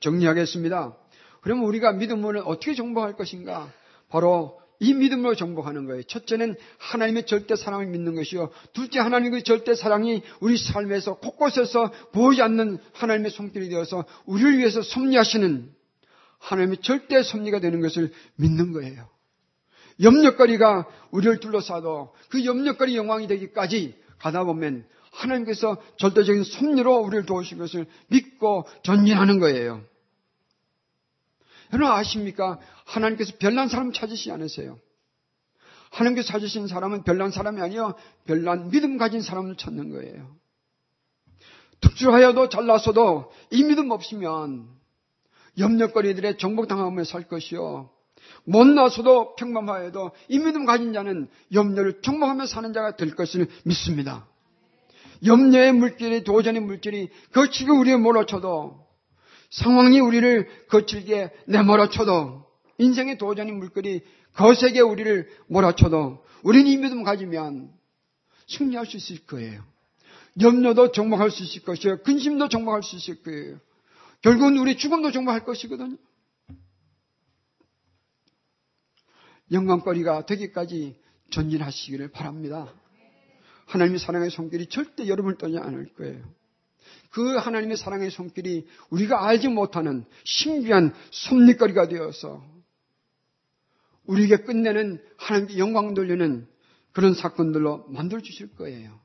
정리하겠습니다. 0.00 0.96
그러면 1.40 1.64
우리가 1.64 1.92
믿음을 1.92 2.38
어떻게 2.38 2.74
정복할 2.74 3.16
것인가? 3.16 3.72
바로 4.08 4.61
이 4.82 4.94
믿음으로 4.94 5.36
정복하는 5.36 5.86
거예요. 5.86 6.02
첫째는 6.02 6.56
하나님의 6.78 7.24
절대 7.26 7.54
사랑을 7.54 7.86
믿는 7.86 8.16
것이요. 8.16 8.50
둘째 8.72 8.98
하나님의 8.98 9.44
절대 9.44 9.76
사랑이 9.76 10.22
우리 10.40 10.58
삶에서 10.58 11.18
곳곳에서 11.18 11.92
보이지 12.10 12.42
않는 12.42 12.78
하나님의 12.92 13.30
손길이 13.30 13.68
되어서 13.68 14.04
우리를 14.26 14.58
위해서 14.58 14.82
섭리하시는 14.82 15.70
하나님의 16.40 16.78
절대 16.78 17.22
섭리가 17.22 17.60
되는 17.60 17.80
것을 17.80 18.12
믿는 18.34 18.72
거예요. 18.72 19.08
염려거리가 20.02 20.88
우리를 21.12 21.38
둘러싸도 21.38 22.12
그 22.28 22.44
염려거리 22.44 22.96
영광이 22.96 23.28
되기까지 23.28 23.94
가다 24.18 24.42
보면 24.42 24.84
하나님께서 25.12 25.80
절대적인 25.98 26.42
섭리로 26.42 26.96
우리를 27.02 27.24
도우신 27.24 27.58
것을 27.58 27.86
믿고 28.08 28.66
전진하는 28.82 29.38
거예요. 29.38 29.84
여러분 31.72 31.92
아십니까? 31.92 32.58
하나님께서 32.84 33.32
별난 33.38 33.68
사람 33.68 33.92
찾으시지 33.92 34.30
않으세요. 34.30 34.78
하나님께서 35.90 36.28
찾으신 36.28 36.66
사람은 36.66 37.04
별난 37.04 37.30
사람이 37.30 37.60
아니요 37.60 37.94
별난 38.24 38.70
믿음 38.70 38.98
가진 38.98 39.20
사람을 39.20 39.56
찾는 39.56 39.90
거예요. 39.90 40.36
특출하여도 41.80 42.48
잘났어도 42.48 43.32
이 43.50 43.64
믿음 43.64 43.90
없으면 43.90 44.68
염려거리들의 45.58 46.38
정복당하며 46.38 47.04
살 47.04 47.28
것이요. 47.28 47.90
못나서도 48.44 49.34
평범하여도 49.36 50.12
이 50.28 50.38
믿음 50.38 50.64
가진 50.64 50.92
자는 50.92 51.28
염려를 51.52 52.02
정복하며 52.02 52.46
사는 52.46 52.72
자가 52.72 52.96
될 52.96 53.14
것을 53.14 53.48
믿습니다. 53.64 54.26
염려의 55.24 55.72
물질이 55.72 56.24
도전의 56.24 56.62
물질이 56.62 57.10
거치게 57.32 57.70
우리에 57.70 57.96
몰아쳐도 57.96 58.81
상황이 59.52 60.00
우리를 60.00 60.66
거칠게 60.68 61.30
내몰아쳐도 61.46 62.44
인생의 62.78 63.18
도전의 63.18 63.52
물결이 63.52 64.00
거세게 64.34 64.80
우리를 64.80 65.28
몰아쳐도 65.46 66.24
우리는 66.42 66.66
이 66.70 66.76
믿음 66.78 67.02
가지면 67.02 67.70
승리할 68.48 68.86
수 68.86 68.96
있을 68.96 69.26
거예요. 69.26 69.62
염려도 70.40 70.92
정복할 70.92 71.30
수 71.30 71.42
있을 71.42 71.62
것이요. 71.62 72.02
근심도 72.02 72.48
정복할 72.48 72.82
수 72.82 72.96
있을 72.96 73.22
거예요. 73.22 73.60
결국은 74.22 74.56
우리 74.56 74.78
죽음도 74.78 75.12
정복할 75.12 75.44
것이거든요. 75.44 75.98
영광거리가 79.52 80.24
되기까지 80.24 80.98
전진하시기를 81.30 82.08
바랍니다. 82.08 82.72
하나님의 83.66 83.98
사랑의 83.98 84.30
손길이 84.30 84.66
절대 84.66 85.06
여러분을 85.06 85.36
떠지 85.36 85.58
않을 85.58 85.92
거예요. 85.92 86.22
그 87.12 87.36
하나님의 87.36 87.76
사랑의 87.76 88.10
손길이 88.10 88.66
우리가 88.88 89.26
알지 89.26 89.48
못하는 89.48 90.04
신비한 90.24 90.94
섭리거리가 91.10 91.88
되어서 91.88 92.42
우리에게 94.06 94.38
끝내는 94.38 95.00
하나님께 95.18 95.58
영광 95.58 95.92
돌리는 95.92 96.48
그런 96.92 97.14
사건들로 97.14 97.84
만들어 97.88 98.20
주실 98.22 98.54
거예요. 98.56 98.98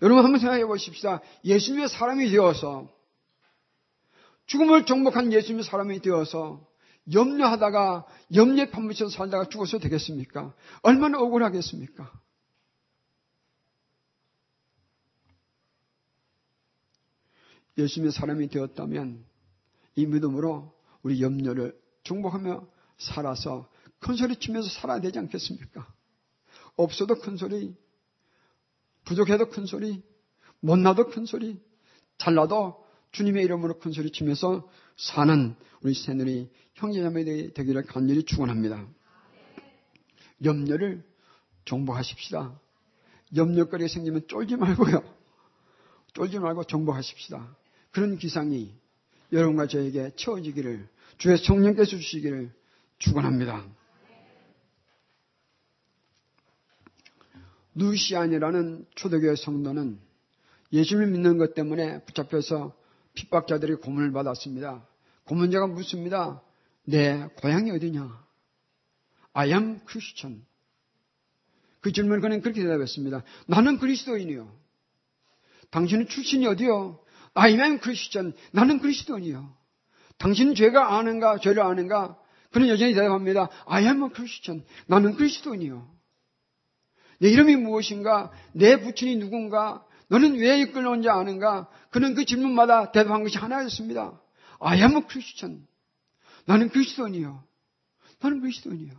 여러분 0.00 0.24
한번 0.24 0.38
생각해 0.40 0.64
보십시다. 0.64 1.20
예수님의 1.44 1.88
사람이 1.88 2.30
되어서 2.30 2.88
죽음을 4.46 4.86
정복한 4.86 5.32
예수님의 5.32 5.64
사람이 5.64 6.00
되어서 6.00 6.64
염려하다가 7.12 8.06
염려에 8.34 8.70
판무쳐 8.70 9.08
살다가 9.08 9.48
죽어서 9.48 9.78
되겠습니까? 9.78 10.54
얼마나 10.82 11.18
억울하겠습니까? 11.18 12.12
예수님의 17.78 18.12
사람이 18.12 18.48
되었다면 18.48 19.24
이 19.94 20.06
믿음으로 20.06 20.74
우리 21.02 21.22
염려를 21.22 21.78
중복하며 22.02 22.66
살아서 22.98 23.70
큰 24.00 24.16
소리 24.16 24.36
치면서 24.36 24.68
살아야 24.68 25.00
되지 25.00 25.18
않겠습니까? 25.18 25.86
없어도 26.76 27.16
큰 27.16 27.36
소리, 27.36 27.74
부족해도 29.04 29.48
큰 29.50 29.66
소리, 29.66 30.02
못나도 30.60 31.08
큰 31.08 31.24
소리, 31.24 31.60
잘나도 32.18 32.84
주님의 33.12 33.44
이름으로 33.44 33.78
큰 33.78 33.92
소리 33.92 34.10
치면서 34.10 34.68
사는 34.96 35.54
우리 35.82 35.94
새누리 35.94 36.50
형제자매 36.74 37.24
되기를 37.52 37.84
간절히 37.84 38.24
축원합니다. 38.24 38.86
염려를 40.44 41.04
정복하십시다. 41.64 42.60
염려거리가 43.34 43.88
생기면 43.88 44.26
쫄지 44.28 44.56
말고요. 44.56 45.02
쫄지 46.14 46.38
말고 46.38 46.64
정복하십시다. 46.64 47.56
그런 47.90 48.18
기상이 48.18 48.74
여러분과 49.32 49.66
저에게 49.66 50.12
채워지기를 50.16 50.88
주의 51.18 51.36
성령께서 51.38 51.90
주시기를 51.90 52.52
축원합니다. 52.98 53.66
누시안이라는 57.74 58.86
초대교회 58.94 59.36
성도는 59.36 60.00
예수를 60.72 61.06
믿는 61.06 61.38
것 61.38 61.54
때문에 61.54 62.04
붙잡혀서 62.04 62.76
핍박자들이 63.14 63.76
고문을 63.76 64.12
받았습니다. 64.12 64.86
고문자가 65.24 65.66
묻습니다. 65.68 66.42
내 66.84 67.26
고향이 67.40 67.70
어디냐? 67.70 68.26
I 69.32 69.50
am 69.50 69.80
Christian. 69.88 70.44
그 71.80 71.92
질문을 71.92 72.20
그는 72.20 72.40
그렇게 72.40 72.62
대답했습니다. 72.62 73.22
나는 73.46 73.78
그리스도인이요. 73.78 74.52
당신은 75.70 76.08
출신이 76.08 76.46
어디요? 76.46 76.98
I 77.34 77.52
am 77.52 77.80
Christian. 77.80 78.34
나는 78.52 78.80
그리스도인이요. 78.80 79.56
당신은 80.18 80.54
죄가 80.54 80.96
아는가, 80.96 81.38
죄를 81.38 81.62
아는가? 81.62 82.18
그는 82.50 82.68
여전히 82.68 82.94
대답합니다. 82.94 83.48
I 83.66 83.84
am 83.84 84.02
a 84.04 84.08
Christian. 84.14 84.66
나는 84.86 85.14
그리스도인이요. 85.14 85.88
내 87.20 87.28
이름이 87.30 87.56
무엇인가? 87.56 88.30
내 88.52 88.80
부친이 88.80 89.16
누군가? 89.16 89.84
너는 90.08 90.38
왜 90.38 90.60
이끌려온지 90.60 91.08
아는가? 91.08 91.68
그는 91.90 92.14
그 92.14 92.24
질문마다 92.24 92.92
대답한 92.92 93.22
것이 93.22 93.38
하나였습니다. 93.38 94.20
I 94.60 94.78
am 94.80 94.96
a 94.96 95.02
Christian. 95.08 95.66
나는 96.46 96.70
그리스도인이요. 96.70 97.42
나는 98.20 98.40
그리스도인이요. 98.40 98.92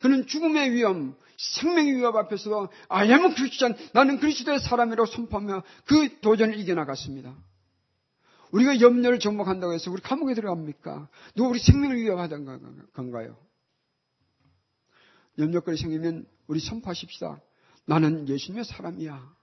그는 0.00 0.26
죽음의 0.26 0.72
위험, 0.72 1.16
생명의 1.36 1.96
위협 1.96 2.16
앞에서도 2.16 2.68
I 2.88 3.10
am 3.10 3.34
Christian. 3.34 3.76
나는 3.92 4.18
그리스도의 4.18 4.60
사람이라고 4.60 5.06
선포하며 5.06 5.62
그 5.84 6.20
도전을 6.20 6.58
이겨나갔습니다. 6.58 7.36
우리가 8.52 8.80
염려를 8.80 9.18
정복한다고 9.18 9.72
해서 9.72 9.90
우리 9.90 10.00
감옥에 10.00 10.34
들어갑니까? 10.34 11.08
누가 11.34 11.48
우리 11.48 11.58
생명을 11.58 11.96
위협하던 11.96 12.88
건가요? 12.92 13.36
염려거리 15.38 15.76
생기면 15.76 16.26
우리 16.46 16.60
선포하십시다. 16.60 17.40
나는 17.86 18.28
예수님의 18.28 18.64
사람이야. 18.64 19.36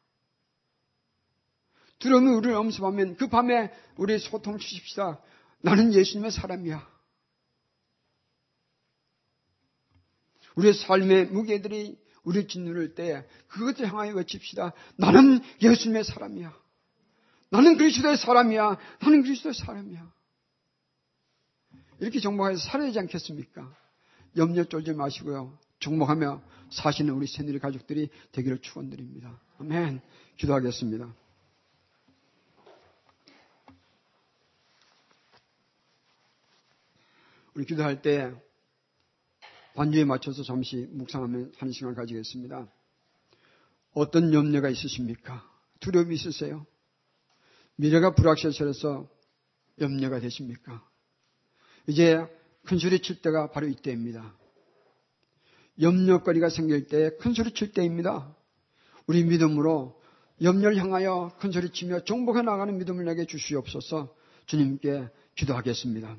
두려움이 1.99 2.29
우리를 2.31 2.55
엄습하면 2.55 3.15
그 3.15 3.27
밤에 3.27 3.71
우리 3.97 4.17
소통 4.19 4.57
주십시다. 4.57 5.21
나는 5.61 5.93
예수님의 5.93 6.31
사람이야. 6.31 6.92
우리의 10.55 10.73
삶의 10.73 11.27
무게들이 11.27 11.97
우리 12.23 12.47
짓누를 12.47 12.95
때 12.95 13.27
그것을 13.47 13.87
향하여 13.87 14.13
외칩시다. 14.13 14.73
나는 14.97 15.41
예수님의 15.61 16.03
사람이야. 16.03 16.53
나는 17.49 17.77
그리스도의 17.77 18.17
사람이야. 18.17 18.77
나는 19.01 19.23
그리스도의 19.23 19.53
사람이야. 19.53 20.11
이렇게 21.99 22.19
정복해서 22.19 22.59
살아야 22.59 22.87
되지 22.87 22.99
않겠습니까? 22.99 23.75
염려 24.37 24.63
쫄지 24.63 24.93
마시고요. 24.93 25.57
정복하며 25.79 26.41
사시는 26.71 27.13
우리 27.13 27.27
새누리 27.27 27.59
가족들이 27.59 28.09
되기를 28.31 28.59
축원드립니다. 28.59 29.39
아멘. 29.59 30.01
기도하겠습니다. 30.37 31.13
우리 37.53 37.65
기도할 37.65 38.01
때 38.01 38.33
반주에 39.75 40.05
맞춰서 40.05 40.43
잠시 40.43 40.87
묵상하면 40.91 41.53
한 41.57 41.71
시간 41.71 41.95
가지겠습니다. 41.95 42.67
어떤 43.93 44.33
염려가 44.33 44.69
있으십니까? 44.69 45.47
두려움이 45.79 46.15
있으세요? 46.15 46.65
미래가 47.75 48.13
불확실해서 48.15 49.09
염려가 49.81 50.19
되십니까? 50.19 50.83
이제 51.87 52.25
큰 52.65 52.77
소리 52.77 52.99
칠 53.01 53.21
때가 53.21 53.51
바로 53.51 53.67
이때입니다. 53.67 54.35
염려거리가 55.81 56.49
생길 56.49 56.87
때 56.87 57.17
큰 57.17 57.33
소리 57.33 57.51
칠 57.53 57.71
때입니다. 57.71 58.35
우리 59.07 59.23
믿음으로 59.23 59.99
염려를 60.41 60.77
향하여 60.77 61.35
큰 61.39 61.51
소리 61.51 61.69
치며 61.71 62.03
정복해 62.03 62.41
나가는 62.41 62.77
믿음을 62.77 63.05
내게 63.05 63.25
주시옵소서 63.25 64.15
주님께 64.45 65.07
기도하겠습니다. 65.35 66.15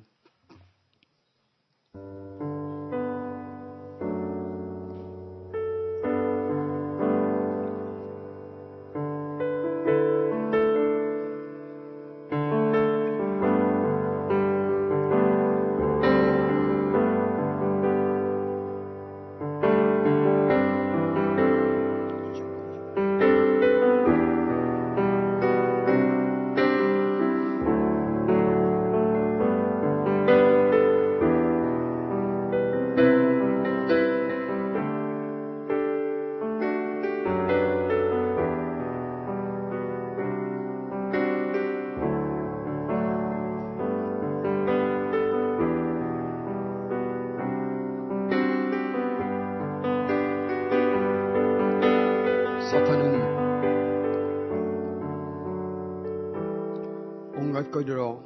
거리로 57.74 58.22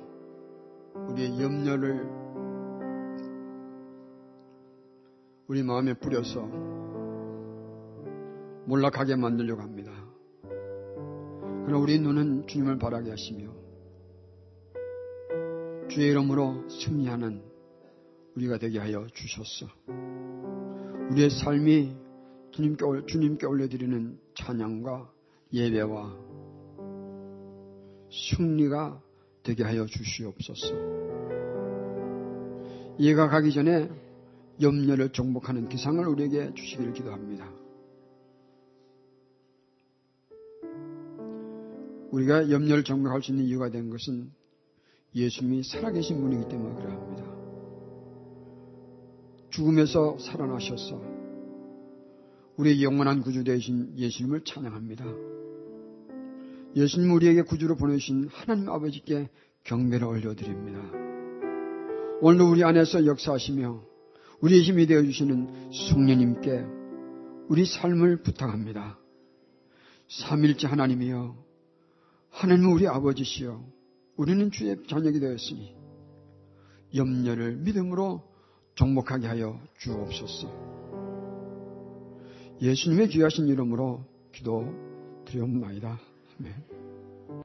우리의 1.09 1.41
염려를 1.41 2.07
우리 5.47 5.63
마음에 5.63 5.95
뿌려서 5.95 6.43
몰락하게 8.67 9.17
만들려고 9.17 9.63
합니다. 9.63 9.91
그러나 11.65 11.79
우리 11.79 11.99
눈은 11.99 12.47
주님을 12.47 12.79
바라게 12.79 13.09
하시며 13.09 13.51
주의 15.89 16.11
이름으로 16.11 16.69
승리하는 16.69 17.43
우리가 18.37 18.59
되게 18.59 18.79
하여 18.79 19.07
주셨어. 19.15 19.67
우리의 21.11 21.31
삶이 21.31 21.97
주님께, 22.51 22.85
주님께 23.07 23.47
올려드리는 23.47 24.19
찬양과 24.35 25.11
예배와 25.55 26.17
승리가 28.11 29.08
되게 29.49 29.63
하여 29.63 29.87
주시옵소서. 29.87 30.75
이해가 32.99 33.29
가기 33.29 33.51
전에 33.55 33.89
염려를 34.61 35.11
정복하는 35.13 35.71
기상을 35.71 36.07
우리에게 36.07 36.53
주시기를 36.53 36.93
기도합니다. 36.93 37.51
우리가 42.11 42.51
염려를 42.51 42.85
정복할 42.85 43.23
수 43.23 43.31
있는 43.31 43.47
이유가 43.47 43.71
된 43.71 43.89
것은 43.89 44.31
예수님이 45.15 45.63
살아계신 45.63 46.21
분이기 46.21 46.47
때문에 46.51 46.75
그러합니다. 46.75 47.25
죽음에서 49.49 50.19
살아나셔서 50.19 51.01
우리의 52.59 52.83
영원한 52.83 53.23
구주 53.23 53.45
되신 53.45 53.97
예수님을 53.97 54.45
찬양합니다. 54.45 55.28
예수님 56.79 57.11
우리에게 57.11 57.43
구주로 57.43 57.77
보내신 57.77 58.29
하나님 58.31 58.71
아버지께 58.71 59.29
경배를 59.65 60.07
올려드립니다. 60.07 60.79
오늘도 62.21 62.51
우리 62.53 62.63
안에서 62.63 63.05
역사하시며 63.05 63.83
우리의 64.41 64.63
힘이 64.63 64.87
되어주시는 64.87 65.73
성령님께 65.73 66.65
우리 67.49 67.65
삶을 67.65 68.23
부탁합니다. 68.23 68.97
삼일째 70.09 70.69
하나님이여 70.69 71.37
하나님은 72.31 72.71
우리 72.71 72.87
아버지시여 72.87 73.61
우리는 74.17 74.51
주의 74.53 74.77
자녀이 74.89 75.19
되었으니 75.19 75.75
염려를 76.95 77.57
믿음으로 77.57 78.23
정복하게 78.77 79.27
하여 79.27 79.61
주옵소서. 79.79 80.49
예수님의 82.63 83.09
귀하신 83.09 83.49
이름으로 83.49 84.05
기도 84.33 84.73
드리옵나이다. 85.27 86.08
네. 86.39 86.78